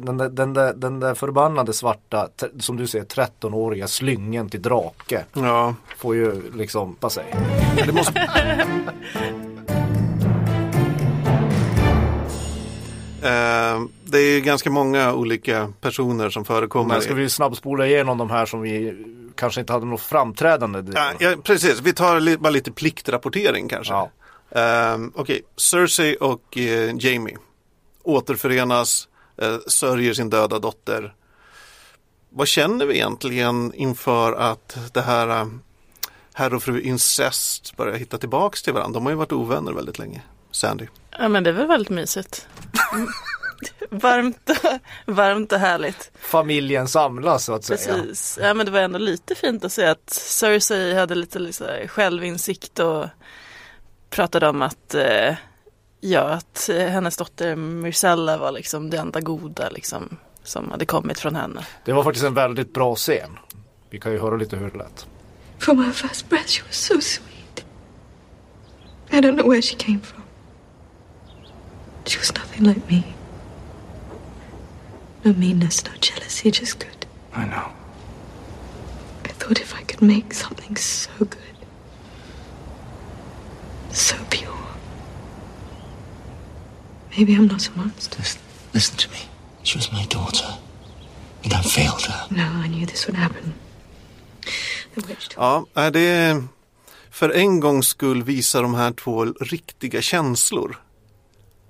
[0.00, 2.28] den där, den där, den där förbannade svarta,
[2.60, 5.24] som du säger 13-åriga slyngen till drake.
[5.34, 5.74] ja.
[5.96, 7.36] Får ju liksom, vad säger
[7.86, 8.28] Det måste...
[13.22, 16.94] Eh, det är ganska många olika personer som förekommer.
[16.94, 20.82] Men ska vi snabbspola igenom de här som vi kanske inte hade något framträdande.
[20.94, 23.92] Ja, ja, precis, vi tar li- bara lite pliktrapportering kanske.
[23.92, 24.10] Ja.
[24.54, 27.38] Ehm, Okej, Cersei och eh, Jamie
[28.02, 29.08] återförenas,
[29.42, 31.14] uh, sörjer sin döda dotter.
[32.30, 35.52] Vad känner vi egentligen inför att det här uh,
[36.32, 38.94] herr och fru incest börjar hitta tillbaks till varandra?
[38.94, 40.22] De har ju varit ovänner väldigt länge.
[40.50, 40.86] Sandy.
[41.10, 42.48] Ja men det är väl väldigt mysigt.
[43.90, 44.50] Varmt,
[45.06, 46.10] varmt och härligt.
[46.20, 47.78] Familjen samlas så att säga.
[47.78, 48.38] Precis.
[48.42, 52.78] Ja men det var ändå lite fint att se att Cersei hade lite liksom självinsikt
[52.78, 53.06] och
[54.12, 55.34] pratade om att eh,
[56.00, 61.18] ja, att eh, hennes dotter Myrcella var liksom det enda goda liksom som hade kommit
[61.18, 61.66] från henne.
[61.84, 63.38] Det var faktiskt en väldigt bra scen.
[63.90, 65.06] Vi kan ju höra lite hur det lät.
[65.58, 67.64] From her first breath, she was so sweet.
[69.10, 70.22] I don't know where she came from.
[72.04, 73.02] She was nothing like me.
[75.22, 77.06] No meanness, no jealousy, just good.
[77.34, 77.70] I know.
[79.24, 81.51] I thought if I could make something so good,
[83.94, 84.48] so pure,
[87.16, 88.18] maybe I'm not a monster.
[88.18, 88.40] Listen,
[88.72, 89.18] listen to me.
[89.62, 90.46] She was my daughter.
[91.44, 92.26] And I failed her.
[92.30, 93.54] No, I knew this would happen.
[94.94, 96.44] The witch told Ja, nej, det är,
[97.10, 100.82] för en gångs skull visar de här två riktiga känslor.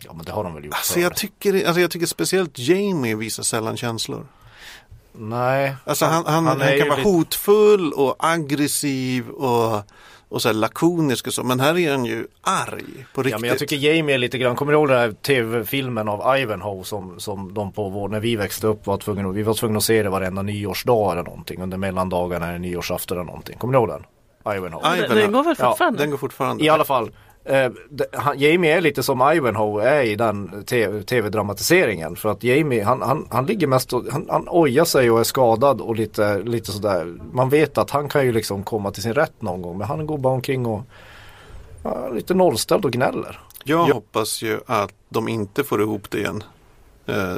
[0.04, 3.16] Ja men det har de väl gjort Alltså jag, tycker, alltså jag tycker speciellt Jamie
[3.16, 4.26] visar sällan känslor.
[5.12, 5.76] Nej.
[5.84, 9.82] Alltså han, han, han, är kan vara lite- hotfull och aggressiv och,
[10.32, 11.42] och så här lakonisk och så.
[11.42, 13.32] Men här är han ju arg på riktigt.
[13.32, 16.38] Ja men jag tycker Jamie är lite grann, kommer du ihåg den här tv-filmen av
[16.38, 19.76] Ivanhoe som, som de på vår, när vi växte upp var tvungna, vi var tvungna
[19.78, 23.56] att se det varenda nyårsdag eller någonting under mellandagarna eller nyårsafton eller någonting.
[23.58, 24.04] Kommer du ihåg den?
[24.56, 24.80] Ivanhoe.
[24.84, 25.98] Aj, Det, det går väl Ja, fortfarande?
[25.98, 26.64] Den går fortfarande.
[26.64, 27.10] I alla fall,
[27.44, 27.70] eh,
[28.36, 30.64] Jamie är lite som Ivanhoe är i den
[31.06, 32.16] tv-dramatiseringen.
[32.16, 35.24] För att Jamie, han, han, han ligger mest och, han, han ojar sig och är
[35.24, 37.14] skadad och lite, lite sådär.
[37.32, 39.78] Man vet att han kan ju liksom komma till sin rätt någon gång.
[39.78, 40.82] Men han går bara omkring och
[41.82, 43.40] ja, lite nollställd och gnäller.
[43.64, 46.44] Jag hoppas ju att de inte får ihop det igen.
[47.06, 47.36] Eh,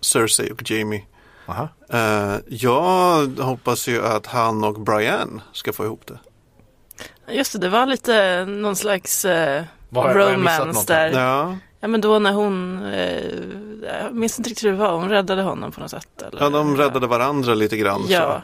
[0.00, 1.02] Cersei och Jamie.
[1.46, 1.68] Aha.
[1.88, 6.18] Eh, jag hoppas ju att han och Brian ska få ihop det.
[7.28, 11.20] Just det, det var lite någon slags eh, missat romance där.
[11.20, 11.56] Ja.
[11.80, 13.22] Ja, men då när hon, eh,
[13.82, 16.22] jag minns inte riktigt hur det var, hon räddade honom på något sätt.
[16.22, 16.42] Eller?
[16.42, 18.04] ja de räddade varandra lite grann.
[18.08, 18.42] Ja,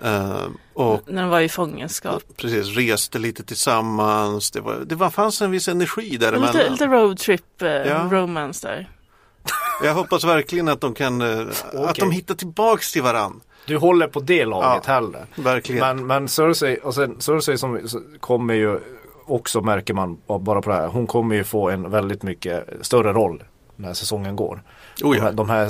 [0.00, 0.06] Så.
[0.06, 2.22] Eh, och när de var i fångenskap.
[2.36, 4.50] precis, reste lite tillsammans.
[4.50, 6.56] Det, var, det var, fanns en viss energi däremellan.
[6.56, 8.08] Lite, lite roadtrip eh, Ja.
[8.10, 8.90] romance där.
[9.82, 13.40] Jag hoppas verkligen att de kan, eh, att de hittar tillbaks till varandra.
[13.68, 14.92] Du håller på det laget Ja.
[14.92, 15.26] hellre.
[15.36, 15.80] Verkligen.
[15.80, 17.88] Men, men Cersei, och sen, Cersei som
[18.20, 18.80] kommer ju
[19.26, 20.88] också märker man bara på det här.
[20.88, 23.42] Hon kommer ju få en väldigt mycket större roll
[23.76, 24.62] när säsongen går.
[25.02, 25.22] Oh de, ja.
[25.24, 25.68] här, de här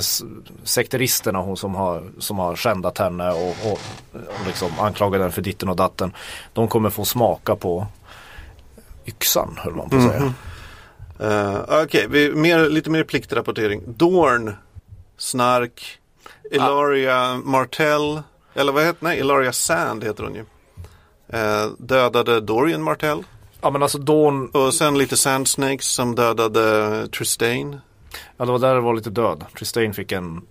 [0.63, 3.79] sekteristerna hon som har, som har skändat henne och, och,
[4.13, 6.13] och liksom anklagat henne för ditten och datten.
[6.53, 7.87] De kommer få smaka på
[9.05, 10.33] yxan höll man på att säga.
[11.21, 13.81] Uh, Okej, mer, lite mer pliktrapportering.
[13.87, 14.55] Dorn,
[15.17, 15.98] Snark,
[16.51, 18.21] Ilaria Martell,
[18.53, 20.45] eller vad heter Nej, Ilaria Sand heter hon ju.
[21.27, 23.23] Eh, dödade Dorian Martell.
[23.61, 27.79] Ja men alltså Dawn, Och sen lite Sand Snakes som dödade Tristane.
[28.37, 29.45] Ja, det var där det var lite död.
[29.57, 30.41] Tristain fick en,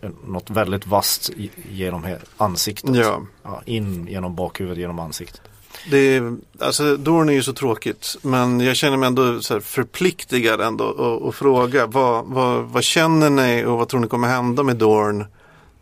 [0.00, 1.30] en något väldigt vasst
[1.70, 2.96] genom ansiktet.
[2.96, 3.22] Ja.
[3.42, 5.42] Ja, in genom bakhuvudet, genom ansiktet.
[5.90, 10.60] Det är, alltså Dorn är ju så tråkigt men jag känner mig ändå så förpliktigad
[10.60, 14.76] ändå att- fråga vad, vad, vad känner ni och vad tror ni kommer hända med
[14.76, 15.24] Dorn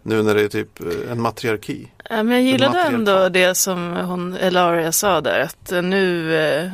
[0.03, 1.89] nu när det är typ eh, en matriarki?
[2.11, 6.71] Ja, men jag gillade ändå det som hon, Elaria sa där, att nu eh,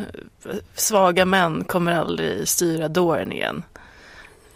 [0.75, 3.63] svaga män kommer aldrig styra Dorn igen.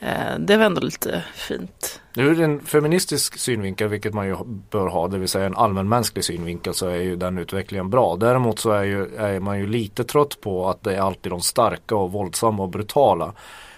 [0.04, 2.00] Eh, det var ändå lite fint.
[2.16, 4.36] Ur en feministisk synvinkel, vilket man ju
[4.70, 8.16] bör ha, det vill säga en allmänmänsklig synvinkel, så är ju den utvecklingen bra.
[8.16, 11.40] Däremot så är, ju, är man ju lite trött på att det är alltid de
[11.40, 13.32] starka och våldsamma och brutala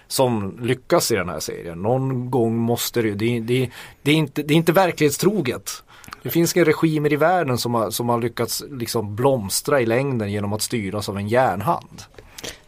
[0.09, 1.83] som lyckas i den här serien.
[1.83, 3.71] Någon gång måste det ju, det, det,
[4.03, 5.83] det, är, inte, det är inte verklighetstroget.
[6.23, 10.33] Det finns inga regimer i världen som har, som har lyckats liksom blomstra i längden
[10.33, 12.03] genom att styras av en järnhand.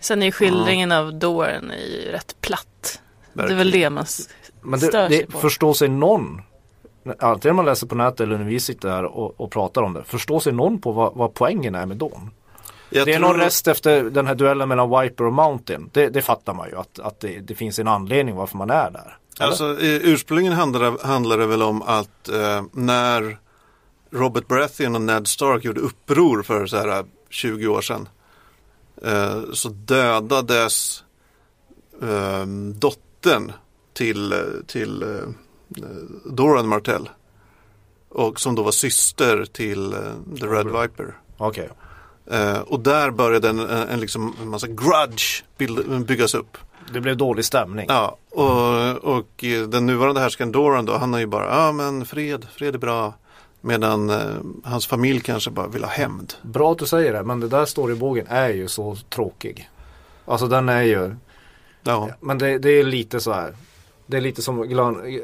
[0.00, 3.00] Sen är skildringen av Dorn är ju rätt platt.
[3.32, 4.04] Det är väl det man
[4.62, 5.38] Men stör det, sig det på.
[5.38, 6.42] förstår sig någon
[7.18, 10.04] Antingen man läser på nätet eller när vi sitter här och, och pratar om det.
[10.04, 12.30] Förstår sig någon på vad, vad poängen är med Dawn?
[12.90, 15.90] Jag det är någon rest efter den här duellen mellan Viper och Mountain.
[15.92, 18.90] Det, det fattar man ju att, att det, det finns en anledning varför man är
[18.90, 19.18] där.
[19.40, 19.46] Eller?
[19.46, 23.38] Alltså eh, ursprungligen handlar, handlar det väl om att eh, när
[24.10, 28.08] Robert Baratheon och Ned Stark gjorde uppror för så här eh, 20 år sedan
[29.04, 31.04] eh, så dödades
[32.02, 33.07] eh, dottern
[33.92, 35.08] till, eh, till eh,
[36.24, 37.08] Doran Martell
[38.08, 40.00] och som då var syster till eh,
[40.40, 41.16] The Red Viper.
[41.36, 41.68] Okej.
[42.30, 46.58] Eh, och där började en, en, liksom, en massa grudge bild, byggas upp.
[46.92, 47.86] Det blev dålig stämning.
[47.88, 52.46] Ja, och, och den nuvarande härskaren Doran då, han är ju bara, ja men fred,
[52.52, 53.14] fred är bra.
[53.60, 56.34] Medan eh, hans familj kanske bara vill ha hämnd.
[56.42, 59.70] Bra att du säger det, men det där storybågen är ju så tråkig.
[60.24, 61.16] Alltså den är ju,
[61.82, 63.54] Ja, men det, det är lite så här.
[64.06, 64.68] Det är lite som,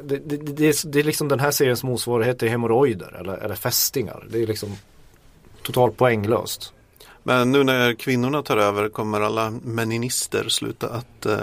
[0.02, 3.54] det, det, det, är, det är liksom den här seriens motsvarighet till hemorrojder eller, eller
[3.54, 4.26] fästingar.
[4.30, 4.76] Det är liksom
[5.62, 6.72] totalt poänglöst.
[7.22, 11.38] men nu när kvinnorna tar över kommer alla meninister sluta att eh,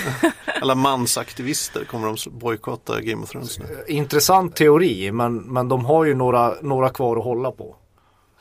[0.62, 3.64] alla mansaktivister kommer de bojkotta Game of Thrones nu.
[3.86, 7.76] Intressant teori, men, men de har ju några, några kvar att hålla på.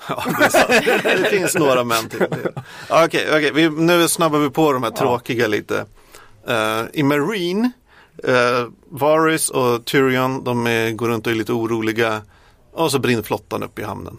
[0.10, 0.24] Ja,
[0.68, 2.26] det, det finns några män till.
[2.90, 5.86] Ja, Okej, okej, vi, nu snabbar vi på de här tråkiga lite.
[6.48, 7.72] Eh, I Marine,
[8.28, 12.22] uh, Varys och Tyrion, de är, går runt och är lite oroliga.
[12.72, 14.18] Och så brinner flottan upp i hamnen.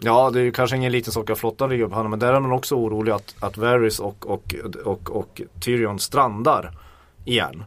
[0.00, 2.32] Ja, det är ju kanske ingen liten sak att flottan ligger upp handen, men där
[2.32, 6.78] är man också orolig att, att Varys och, och, och, och Tyrion strandar
[7.24, 7.64] igen.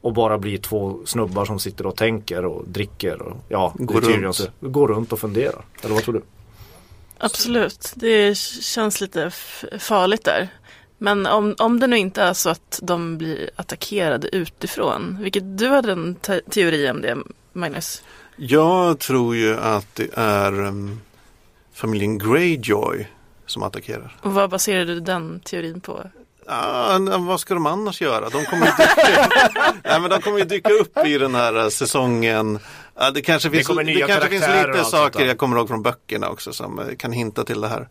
[0.00, 4.50] Och bara blir två snubbar som sitter och tänker och dricker och ja, Går runt.
[4.60, 5.64] går runt och funderar.
[5.82, 6.22] Eller vad tror du?
[7.18, 9.30] Absolut, det känns lite
[9.78, 10.48] farligt där.
[10.98, 15.68] Men om, om det nu inte är så att de blir attackerade utifrån, vilket du
[15.68, 17.16] hade en te- teori om det,
[17.52, 18.02] Magnus?
[18.36, 21.00] Jag tror ju att det är um,
[21.74, 23.08] familjen Greyjoy
[23.46, 24.16] som attackerar.
[24.22, 26.10] Och vad baserar du den teorin på?
[26.46, 28.28] Ah, vad ska de annars göra?
[28.28, 29.28] De kommer ju dyka,
[29.84, 32.58] Nej, men de kommer ju dyka upp i den här eh, säsongen.
[32.94, 36.28] Ah, det kanske finns, det nya kanske finns lite saker jag kommer ihåg från böckerna
[36.28, 37.88] också som eh, kan hinta till det här.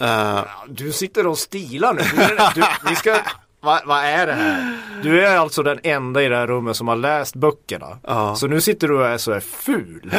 [0.00, 2.02] Eh, Du sitter och stilar nu.
[2.54, 3.18] Du, du, vi ska,
[3.60, 4.78] vad, vad är det här?
[5.02, 7.98] Du är alltså den enda i det här rummet som har läst böckerna.
[8.06, 8.36] Ja.
[8.36, 10.12] Så nu sitter du och är så här ful.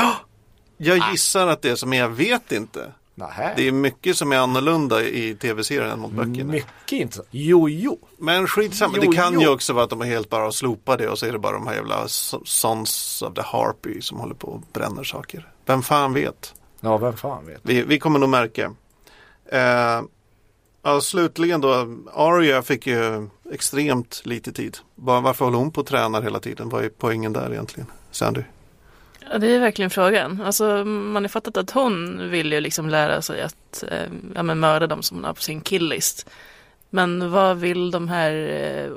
[0.77, 2.91] jag gissar att det är som jag vet inte.
[3.15, 3.53] Nähä.
[3.55, 6.51] Det är mycket som är annorlunda i tv-serien än mot böckerna.
[6.51, 7.27] Mycket intressant.
[7.31, 7.99] Jo, jo.
[8.17, 9.41] Men skitsamma, Jo, det kan jo.
[9.41, 11.53] ju också vara att de har helt bara slopat det och så är det bara
[11.53, 15.47] de här jävla Sons of the Harpy som håller på och bränner saker.
[15.65, 16.53] Vem fan vet?
[16.81, 17.59] Ja, vem fan vet.
[17.63, 18.71] Vi, vi kommer nog märka.
[19.51, 20.01] Eh,
[20.83, 24.77] ja, slutligen då, Arya fick ju extremt lite tid.
[24.95, 26.69] Bara, varför håller hon på och tränar hela tiden?
[26.69, 27.87] Vad är poängen där egentligen?
[28.11, 28.41] Sandy?
[29.31, 30.41] Ja, det är verkligen frågan.
[30.41, 34.59] Alltså, man har fattat att hon vill ju liksom lära sig att eh, ja, men
[34.59, 36.29] mörda dem som hon har på sin killlist.
[36.89, 38.91] Men vad vill de här, eh,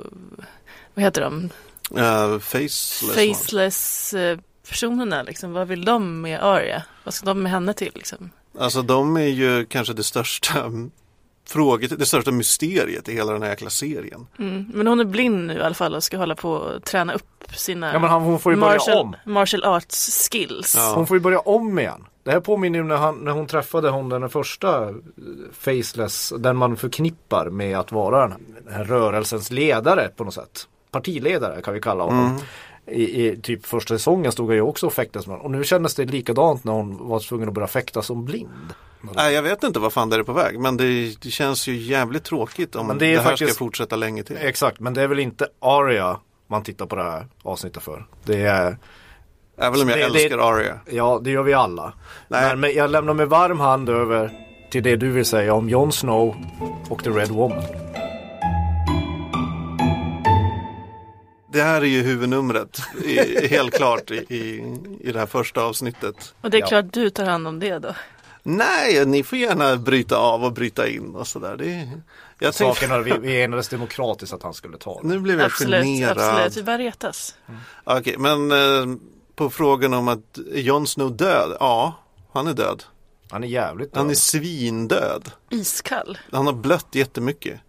[0.93, 1.49] vad heter de,
[1.97, 3.13] Eh, faceless.
[3.15, 4.39] faceless eh,
[4.69, 5.53] personerna liksom?
[5.53, 6.83] Vad vill de med Arya?
[7.03, 8.29] Vad ska de med henne till liksom?
[8.59, 10.71] Alltså de är ju kanske det största
[11.47, 14.27] fråget, det största mysteriet i hela den här jäkla serien.
[14.39, 14.71] Mm.
[14.73, 17.43] Men hon är blind nu i alla fall och ska hålla på och träna upp
[17.55, 19.15] sina Ja, men hon får ju börja martial, om.
[19.25, 20.75] martial arts skills.
[20.77, 20.93] Ja.
[20.95, 22.05] Hon får ju börja om igen.
[22.23, 24.95] Det här påminner ju när, han, när hon träffade hon den första eh,
[25.53, 30.67] faceless, den man förknippar med att vara den här rörelsens ledare på något sätt.
[30.91, 32.39] Partiledare kan vi kalla honom.
[32.87, 35.45] I, I typ första säsongen stod jag ju också och fäktades med honom.
[35.53, 38.73] Och nu kändes det likadant när hon var tvungen att börja fäkta som blind.
[39.15, 41.75] Nej, jag vet inte vad fan det är på väg, men det, det känns ju
[41.75, 44.37] jävligt tråkigt om Men det det, är här faktiskt- ska fortsätta länge till.
[44.41, 48.05] Exakt, men det är väl inte Aria man tittar på det här avsnittet för.
[48.23, 48.77] Det är
[49.57, 50.79] Även om jag Det- det- älskar Arya.
[50.91, 51.93] Ja, det gör vi alla.
[52.27, 52.55] Nej.
[52.55, 54.31] Men jag lämnar med varm hand över
[54.71, 56.35] till det du vill säga om Jon Snow
[56.89, 57.63] och The Red Woman.
[61.53, 66.33] Det här är ju huvudnumret, i, helt klart, i, i, i det här första avsnittet.
[66.41, 66.67] Och det är Ja.
[66.67, 67.95] klart du tar hand om det då.
[68.43, 71.55] Nej, ni får gärna bryta av och bryta in och sådär.
[71.57, 72.01] Det är-
[72.39, 75.07] Jag tänkte, Saken är vi, vi enades demokratiskt att han skulle ta det.
[75.07, 76.17] nu blev jag Absolut, generad.
[76.17, 76.57] absolut.
[76.57, 77.35] Vi bara retas.
[77.83, 78.97] Okej, men eh,
[79.35, 81.57] på frågan om att Jon Snow död?
[81.59, 81.93] Ja,
[82.33, 82.83] han är död.
[83.31, 84.17] Han är jävligt Han är död.
[84.17, 85.31] svindöd.
[85.49, 86.17] Iskall.
[86.31, 87.59] Han har blött jättemycket.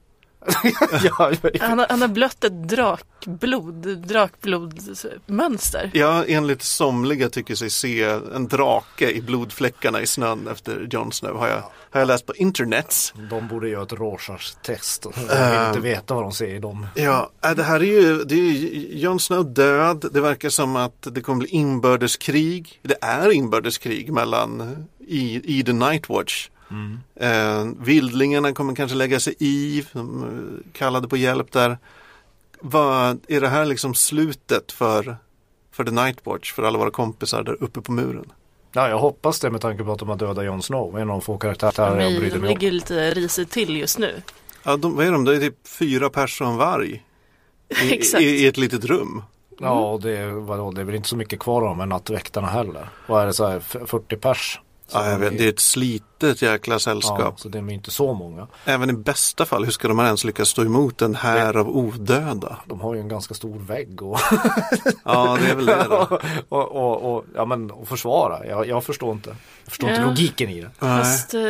[1.02, 5.90] Ja, Han har, han har blött ett drakblod, drakblodmönster.
[5.94, 8.02] Ja, enligt somliga tycker sig se
[8.35, 11.37] en drake i blodfläckarna i snön efter Jon Snow.
[11.38, 13.12] Har jag, har jag läst på internets.
[13.30, 15.02] de borde göra ett Rorschach-test.
[15.02, 15.66] De vill Äh.
[15.68, 16.87] inte veta vad de ser i dem.
[16.94, 20.04] Ja, äh, det här är ju, det är ju Jon Snow död.
[20.12, 22.80] Det verkar som att det kommer bli inbördeskrig.
[22.83, 26.09] Det är inbördeskrig mellan i, i The Night
[27.16, 31.79] Eh, vildlingarna kommer kanske lägga sig i, de eh, kallade på hjälp där.
[32.61, 35.16] Vad, är det här liksom slutet för,
[35.72, 38.33] för The Night Watch, för alla våra kompisar där uppe på muren?
[38.72, 40.94] Ja, jag hoppas det med tanke på att de har dödat Jon Snow.
[40.98, 42.59] En av de få karaktärer jag De, bryr de mig om.
[42.59, 44.22] ligger lite risigt till just nu.
[44.62, 45.24] Ja, de, vad är de?
[45.24, 47.05] Det är typ fyra personer varg.
[47.83, 48.22] I, Exakt.
[48.22, 49.22] i, I ett litet rum.
[49.59, 51.88] Ja, och det, är- vadå, det är väl inte så mycket kvar av dem än
[51.88, 52.88] nattväktarna heller.
[53.07, 54.61] Vad är det så här, f- 40 pers?
[54.92, 57.40] Ja, jag vet, det är ett slitet jäkla ja, sällskap.
[57.40, 58.47] så det är inte så många.
[58.64, 62.57] Även i bästa fall, hur ska de ens lyckas stå emot en här av odöda?
[62.66, 64.18] De har ju en ganska stor vägg och,
[65.05, 66.20] Ja, det är väl det då.
[66.49, 68.47] och, och, och, ja, men, och försvara.
[68.47, 69.29] Jag, jag förstår inte.
[69.64, 70.09] Jag förstår inte Ja.
[70.09, 70.70] logiken i det.
[70.79, 71.40] Fast eh,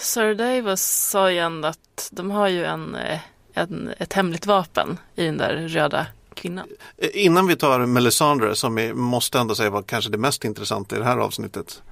[0.00, 3.18] Sir Davos sa ju ändå att de har ju en, eh,
[3.54, 6.66] en, ett hemligt vapen i den där röda kvinnan.
[6.98, 10.96] Eh, Innan vi tar Melisandre som är, måste ändå säga var kanske det mest intressanta
[10.96, 11.82] i det här avsnittet.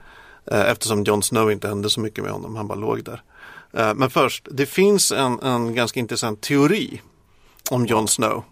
[0.51, 3.23] Eh, Eftersom Jon Snow inte hände så mycket med honom, han bara låg där.
[3.73, 7.01] Eh, Men först, det finns en, en ganska intressant teori
[7.71, 8.45] om Jon Snow.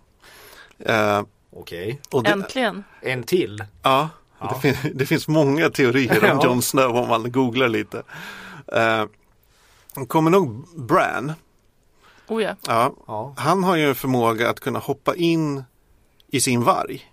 [0.79, 1.22] Eh,
[1.53, 2.00] Okej.
[2.24, 2.85] det, Äntligen.
[3.03, 3.64] En till.
[3.83, 4.09] Ja,
[4.40, 6.44] Det, fin- det finns många teorier om Ja.
[6.44, 8.03] Jon Snow om man googlar lite.
[10.09, 11.33] Kommer nog Bran,
[12.29, 12.57] Oh ja.
[12.66, 13.35] ja, Ja.
[13.37, 15.64] han har ju en förmåga att kunna hoppa in
[16.29, 17.11] i sin varg.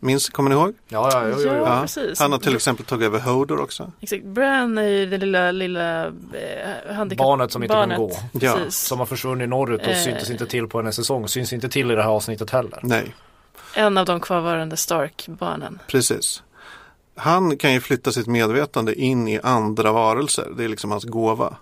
[0.00, 0.74] Minns, kommer ni ihåg?
[0.88, 1.52] Ja, ja, jo.
[1.54, 1.78] Ja.
[1.80, 2.20] precis.
[2.20, 3.92] Han har till exempel tagit över Hodor också.
[4.00, 4.24] Exakt.
[4.24, 7.18] Bran är ju det lilla, lilla eh, handikapp...
[7.26, 8.10] Barnet som inte kan gå.
[8.32, 8.54] Ja.
[8.54, 8.76] Precis.
[8.80, 9.96] Som har försvunnit norrut och Eh.
[9.96, 11.28] syntes inte till på en säsong.
[11.28, 12.78] Syns inte till i det här avsnittet heller.
[12.82, 13.14] Nej,
[13.74, 15.78] En av de kvarvarande Stark-barnen.
[15.86, 16.42] precis.
[17.16, 20.46] Han kan ju flytta sitt medvetande in i andra varelser.
[20.56, 21.56] Det är liksom hans gåva.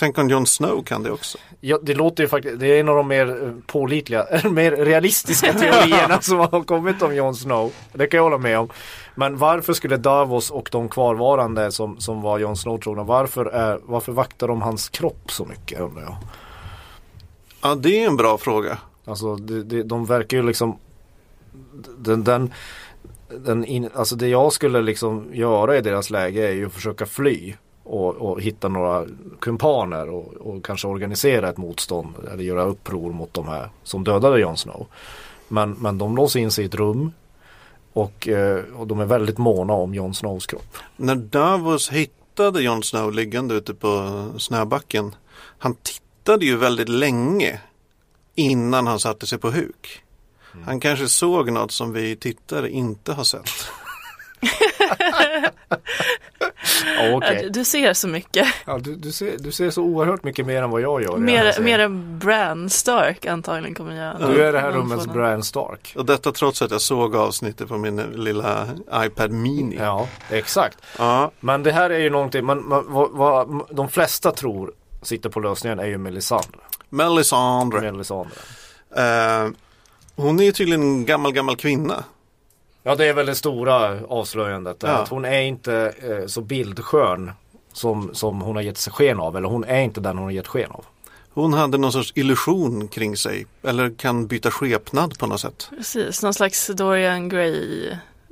[0.00, 1.38] Tänk om Jon Snow kan det också.
[1.60, 5.52] Ja, det låter ju faktiskt, det är en av de mer eh, pålitliga, mer realistiska
[5.52, 7.72] teorierna som har kommit om Jon Snow.
[7.92, 8.68] Det kan jag hålla med om.
[9.14, 13.80] Men varför skulle Davos och de kvarvarande som, som var Jon Snow trogna, varför, är,
[13.82, 16.16] varför vaktar de hans kropp så mycket undrar jag?
[17.62, 18.78] Ja, det är en bra fråga.
[19.04, 20.78] Alltså det, det, de verkar ju liksom
[21.98, 22.52] den, den,
[23.28, 27.06] den in, alltså det jag skulle liksom göra i deras läge är ju att försöka
[27.06, 27.54] fly
[27.90, 29.06] och, och hitta några
[29.40, 34.40] kumpaner och, och kanske organisera ett motstånd eller göra uppror mot de här som dödade
[34.40, 34.86] Jon Snow.
[35.48, 37.12] Men, men de låser in sig i ett rum
[37.92, 40.76] och, eh, och de är väldigt måna om Jon Snows kropp.
[40.96, 45.14] När Davos hittade Jon Snow liggande ute på snöbacken.
[45.58, 47.60] Han tittade ju väldigt länge
[48.34, 50.02] innan han satte sig på huk.
[50.64, 53.50] Han kanske såg något som vi tittare inte har sett.
[56.86, 57.20] Ja.
[57.32, 58.46] Ja, du, ser så mycket.
[58.66, 61.16] Ja, du, du, ser, du ser så oerhört mycket mer än vad jag gör.
[61.16, 64.32] Mer, mer än Bran Stark antagligen kommer göra.
[64.32, 65.92] Du är det här någon rummets av- Bran Stark.
[65.96, 69.76] Och detta trots att jag såg avsnittet på min lilla iPad Mini.
[69.76, 70.78] Ja, exakt.
[70.98, 75.28] Ja, Men det här är ju någonting, man, man, vad, vad de flesta tror sitter
[75.30, 76.60] på lösningen är ju Melisandre.
[76.88, 77.80] Melisandre.
[77.80, 78.30] Melisandre.
[78.96, 79.48] Eh,
[80.16, 82.04] hon är ju tydligen en gammal, gammal kvinna.
[82.82, 84.76] Ja det är väl det stora avslöjandet.
[84.80, 84.88] Ja.
[84.88, 87.30] Att hon är inte eh, så bildskön
[87.72, 89.36] som, som hon har gett sig sken av.
[89.36, 90.84] Eller hon är inte den hon har gett sken av.
[91.32, 93.46] Hon hade någon sorts illusion kring sig.
[93.62, 95.68] Eller kan byta skepnad på något sätt.
[95.76, 97.90] Precis, någon slags Dorian Gray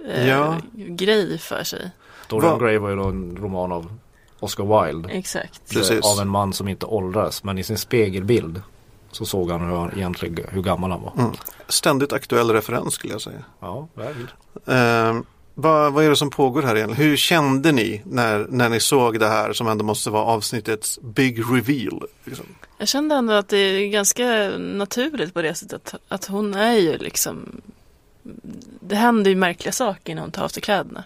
[0.09, 0.57] eh, Ja.
[0.74, 1.90] grej för sig.
[2.28, 3.92] Dorian Vad- Gray var ju då en roman av
[4.40, 5.09] Oscar Wilde.
[5.09, 5.70] Exakt.
[5.70, 6.05] Precis.
[6.05, 7.44] Av en man som inte åldras.
[7.44, 8.62] Men i sin spegelbild
[9.11, 11.12] så såg han hur, han egentligen, hur gammal han var.
[11.18, 11.32] Mm.
[11.68, 13.44] Ständigt aktuell referens skulle jag säga.
[13.61, 14.26] Ja, väl.
[14.66, 15.22] Eh,
[15.61, 17.09] vad, vad är det som pågår här egentligen?
[17.11, 21.40] Hur kände ni när, när ni såg det här som ändå måste vara avsnittets big
[21.40, 22.02] reveal?
[22.24, 22.46] Liksom?
[22.78, 24.24] Jag kände ändå att det är ganska
[24.59, 27.61] naturligt på det sättet att hon är ju liksom
[28.80, 31.04] Det händer ju märkliga saker när hon tar av sig kläderna.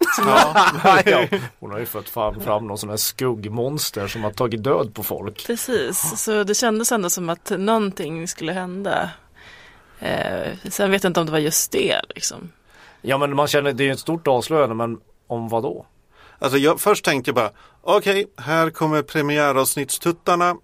[1.06, 1.26] ja,
[1.60, 5.02] hon har ju fått fram, fram någon sån här skuggmonster som har tagit död på
[5.02, 5.46] folk.
[5.46, 9.10] Precis, så det kändes ändå som att någonting skulle hända.
[9.98, 12.52] Eh, sen vet jag inte om det var just det liksom.
[13.02, 15.86] Ja men man känner, det är ju ett stort avslöjande men om vad då?
[16.38, 17.50] Alltså jag, först tänkte jag bara,
[17.82, 20.56] okej, här kommer premiäravsnittstuttarna.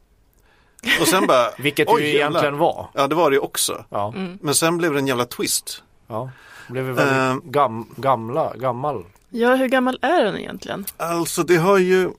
[1.00, 2.18] Och sen bara, Vilket det ju jävlar.
[2.20, 2.88] egentligen var.
[2.92, 3.84] Ja, det var det ju också.
[3.90, 5.82] Ja, Men sen blev det en jävla twist.
[6.06, 6.30] ja.
[6.66, 7.50] Det blev ju väldigt Eh.
[7.50, 9.04] gam, gamla, gammal.
[9.30, 10.84] Ja, hur gammal är hon egentligen?
[10.96, 12.10] Alltså det har ju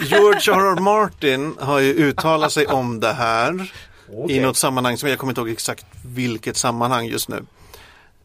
[0.00, 0.80] George R.R.
[0.80, 3.72] Martin har ju uttalat sig om det här
[4.12, 4.36] Okej.
[4.36, 7.44] i något sammanhang som jag kommer inte ihåg exakt vilket sammanhang just nu.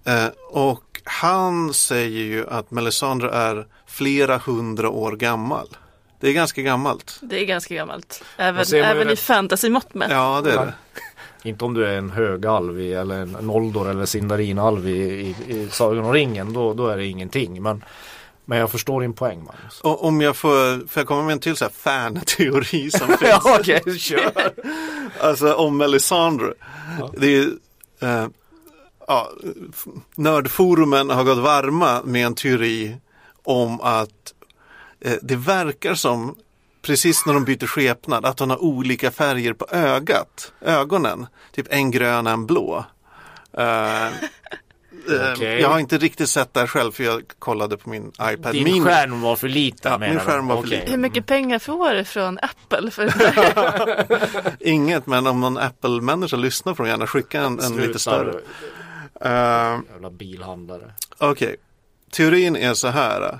[0.05, 5.67] Eh, och han säger ju att Melisandre är flera hundra år gammal.
[6.19, 7.19] Det är ganska gammalt.
[7.21, 8.23] Det är ganska gammalt.
[8.37, 10.11] Även, även i fantasymått med.
[10.11, 10.73] Ja, det är det.
[11.45, 16.05] Inte om du är en högalv eller en Noldor eller Sindarinalv i, i, i Sagan
[16.05, 16.53] om ringen.
[16.53, 17.63] Då, då är det ingenting.
[17.63, 17.83] Men,
[18.45, 19.81] men jag förstår din poäng Magnus.
[19.81, 23.21] Och om jag får, får jag komma med en till så här fan-teori som finns.
[23.21, 24.53] ja okej, kör.
[25.21, 26.53] Alltså om Melisandre.
[27.17, 27.47] Det är
[27.99, 28.27] eh,
[29.07, 29.31] ja,
[30.15, 32.95] nördforumen har gått varma med en teori
[33.43, 34.33] om att
[35.01, 36.35] eh, det verkar som
[36.85, 41.27] precis när de byter skepnad att hon har olika färger på ögat, ögonen.
[41.51, 42.85] Typ en grön, en blå.
[43.57, 44.11] Eh, eh,
[45.33, 45.61] Okej.
[45.61, 48.63] Jag har inte riktigt sett det här själv för jag kollade på min iPad Din
[48.63, 48.81] mini.
[48.81, 50.89] skärm var för liten Ja, min skärm var för liten.
[50.91, 52.91] Hur mycket pengar får du från Apple?
[52.91, 53.13] För
[54.67, 58.39] Inget, men om någon Apple-människa lyssnar får de gärna skicka en, en lite större.
[59.21, 60.91] Eh, Jävla bilhandlare.
[61.17, 61.55] Okej,
[62.11, 63.39] teorin är så här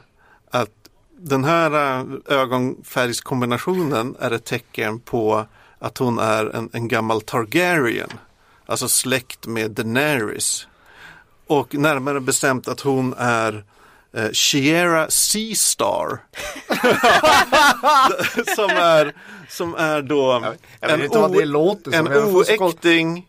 [0.52, 0.70] att
[1.18, 5.46] den här äh, ögonfärgskombinationen är ett tecken på
[5.80, 8.10] att hon är en, en gammal Targaryen,
[8.66, 10.68] alltså släkt med Daenerys.
[11.48, 13.64] Och närmare bestämt att hon är
[14.14, 16.20] eh, Shiera Seastar.
[18.56, 19.14] som, är,
[19.50, 23.28] som är då jag en får skott- oäkting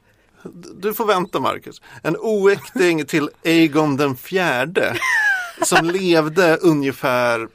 [0.76, 1.82] du får vänta Marcus.
[2.02, 4.96] En oäkting till Aegon den fjärde.
[5.62, 7.48] Som levde ungefär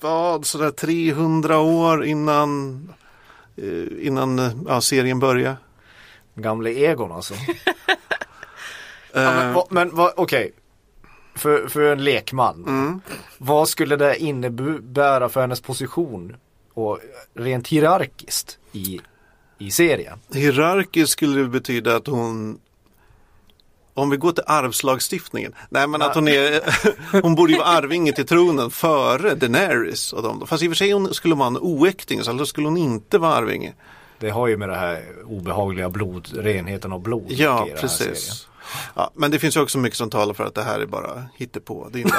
[0.00, 2.78] vad, sådär 300 år innan,
[3.56, 5.56] eh, innan ja, serien började.
[6.34, 7.34] Gamle Egon alltså.
[7.86, 10.52] ja, Eh, men vad- men vad, okej.
[11.34, 12.64] För, för en lekman.
[12.68, 13.00] Mm.
[13.38, 16.36] Vad skulle det innebära för hennes position?
[16.74, 16.98] Och
[17.34, 19.00] rent hierarkiskt i,
[19.58, 20.18] i serien.
[20.34, 22.58] Hierarkiskt skulle det betyda att hon
[24.00, 25.54] om vi går till arvslagstiftningen.
[25.68, 26.60] Nej men att hon är
[27.22, 30.46] Hon borde ju vara arvinge till tronen före Daenerys och dem.
[30.46, 33.18] Fast i och för sig hon skulle vara en oäkting så då skulle hon inte
[33.18, 33.72] vara arvinge.
[34.18, 37.26] Det har ju med det här obehagliga blod, renheten av blod.
[37.28, 38.46] Ja, precis.
[38.94, 41.24] Ja, men det finns ju också mycket som talar för att det här är bara
[41.36, 41.88] hittepå.
[41.92, 42.16] Det är inte,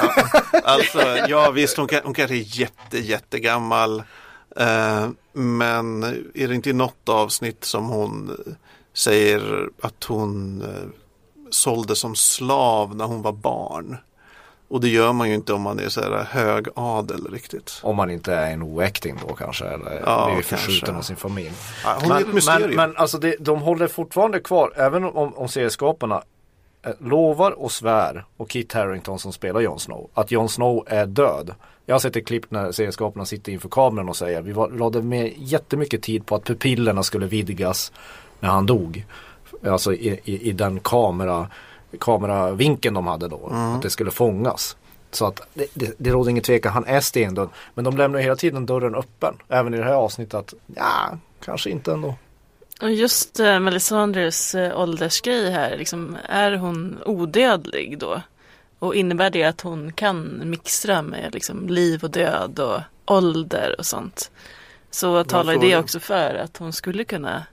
[0.64, 4.02] alltså, ja visst, hon, kan, hon kanske är jätte, jättegammal.
[4.56, 6.02] Eh, men
[6.34, 8.36] är det inte i något avsnitt som hon
[8.94, 11.01] säger att hon eh,
[11.52, 13.96] sålde som slav när hon var barn?
[14.68, 17.80] Och det gör man ju inte om man är så här hög adel riktigt.
[17.82, 19.64] Om man inte är en oäkting då kanske.
[19.64, 20.42] Eller Ja, kanske.
[20.56, 21.52] förskjuten av sin familj.
[21.84, 22.68] Ja, hon är ett mysterium.
[22.68, 26.22] men, men alltså det, de håller fortfarande kvar, även om, om serieskaparna
[26.82, 31.06] eh, lovar och svär och Kit Harington som spelar Jon Snow att Jon Snow är
[31.06, 31.54] död.
[31.86, 35.32] Jag har sett ett klipp när serieskaparna sitter inför kameran och säger vi lade med
[35.36, 37.92] jättemycket tid på att pupillerna skulle vidgas
[38.40, 39.04] när han dog.
[39.66, 41.48] Alltså i, i, i den kamera,
[41.98, 43.46] kameravinkeln de hade då.
[43.46, 44.76] Att det skulle fångas.
[45.10, 47.48] Så att det, det, det råder ingen tvekan, han är stendöd.
[47.74, 49.34] Men de lämnar hela tiden dörren öppen.
[49.48, 52.14] Även i det här avsnittet att ja, kanske inte ändå.
[52.82, 58.22] Och just eh, Melisandres eh, åldersgrej här, liksom, är hon odödlig då?
[58.78, 63.86] Och innebär det att hon kan mixtra med liksom, liv och död och ålder och
[63.86, 64.30] sånt?
[64.90, 67.46] Så talar ju det också för att hon skulle kunna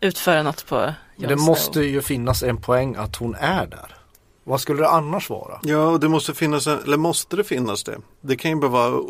[0.00, 3.96] utföra något på Jon det måste ju finnas en poäng att hon är där.
[4.44, 5.60] Vad skulle det annars vara?
[5.62, 7.98] Ja, och det måste finnas, en, eller måste det finnas det?
[8.20, 9.02] Det kan ju bara vara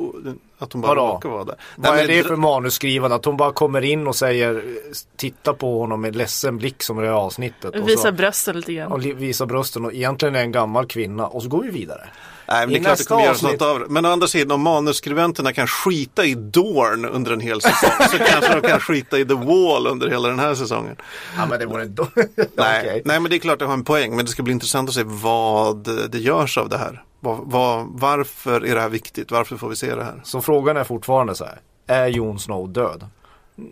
[0.59, 1.13] att hon bara Vadå?
[1.15, 1.57] råkar vara där.
[1.77, 3.17] Vad Nej, är det för manusskrivande?
[3.17, 4.65] Att hon bara kommer in och säger
[5.17, 7.75] Titta på honom med ledsen blick som i det här avsnittet.
[7.75, 8.93] Och Visa brösten lite grann.
[8.93, 12.09] och visa brösten och egentligen är en gammal kvinna och så går vi vidare.
[12.49, 13.87] Nej, men det är klart det kommer göras något av det.
[13.89, 18.19] Men å andra sidan, om manusskribenterna kan skita i Dorn under en hel säsong så
[18.31, 20.97] kanske de kan skita i The Wall under hela den här säsongen.
[21.37, 22.07] Ja men det vore då.
[22.15, 22.27] Nej,
[22.57, 23.03] Okej.
[23.05, 24.17] nej, men det är klart att det har en poäng.
[24.17, 27.03] Men det ska bli intressant att se vad det görs av det här.
[27.21, 29.31] Vad, vad, varför är det här viktigt?
[29.31, 30.21] Varför får vi se det här?
[30.25, 31.61] Så frågan är fortfarande så här.
[31.87, 33.07] Är Jon Snow död?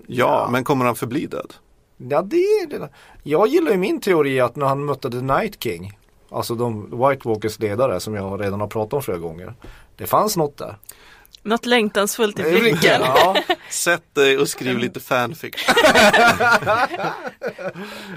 [0.07, 1.55] Ja, men kommer han förbli död?
[1.97, 2.89] Ja det är det.
[3.23, 5.99] Jag gillar ju min teori att när han mötte The Night King.
[6.31, 9.55] Alltså de White Walkers ledare som jag redan har pratat om flera gånger.
[9.97, 10.77] Det fanns något där.
[11.43, 13.01] Något längtansfullt i blicken.
[13.01, 13.37] Ja,
[13.71, 15.75] Sätt dig och skriv lite fanfiction.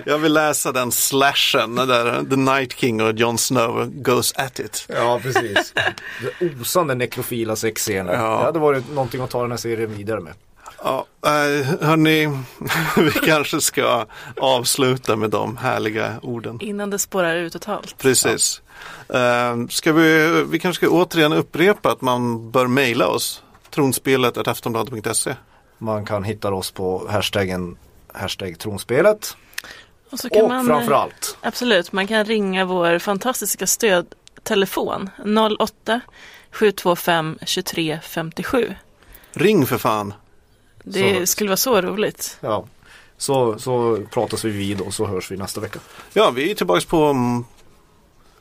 [0.05, 4.85] Jag vill läsa den slashen där The Night King och Jon Snow goes at it.
[4.89, 5.73] ja precis.
[6.39, 8.13] Det osande nekrofila sexscener.
[8.13, 8.19] Ja.
[8.39, 10.33] Det hade varit någonting att ta den här serien vidare med.
[10.83, 11.31] Ja, äh,
[11.81, 12.37] hörni,
[12.97, 14.05] vi kanske ska
[14.37, 16.57] avsluta med de härliga orden.
[16.61, 17.97] Innan det spårar ut totalt.
[17.97, 18.61] Precis.
[19.09, 23.43] Eh, ska vi, vi kanske ska återigen upprepa att man bör mejla oss.
[23.69, 25.35] Tronspelet aftonbladet.se.
[25.77, 27.77] Man kan hitta oss på hashtaggen
[28.13, 29.37] hashtag tronspelet.
[30.09, 35.09] Och, så kan Och man, framförallt Absolut, man kan ringa vår fantastiska stödtelefon
[35.59, 36.01] 08
[36.51, 38.75] 725 23 57.
[39.33, 40.13] Ring för fan.
[40.91, 42.37] Det Så- skulle vara så roligt.
[42.41, 42.65] Ja.
[43.17, 45.79] Så, så pratas vi vid och så hörs vi nästa vecka.
[46.13, 47.45] Ja, vi är tillbaka på om,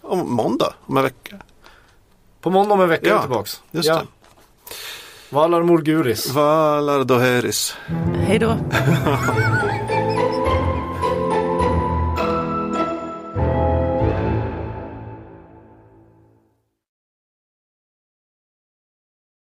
[0.03, 1.37] om måndag, om en vecka.
[2.41, 3.63] På måndag om en vecka är Ja, vi tillbaks.
[3.71, 3.95] Just ja.
[3.95, 4.07] det.
[5.31, 6.31] Valar Morguris.
[6.31, 7.77] Valar Doheris.
[8.27, 8.57] Hej då.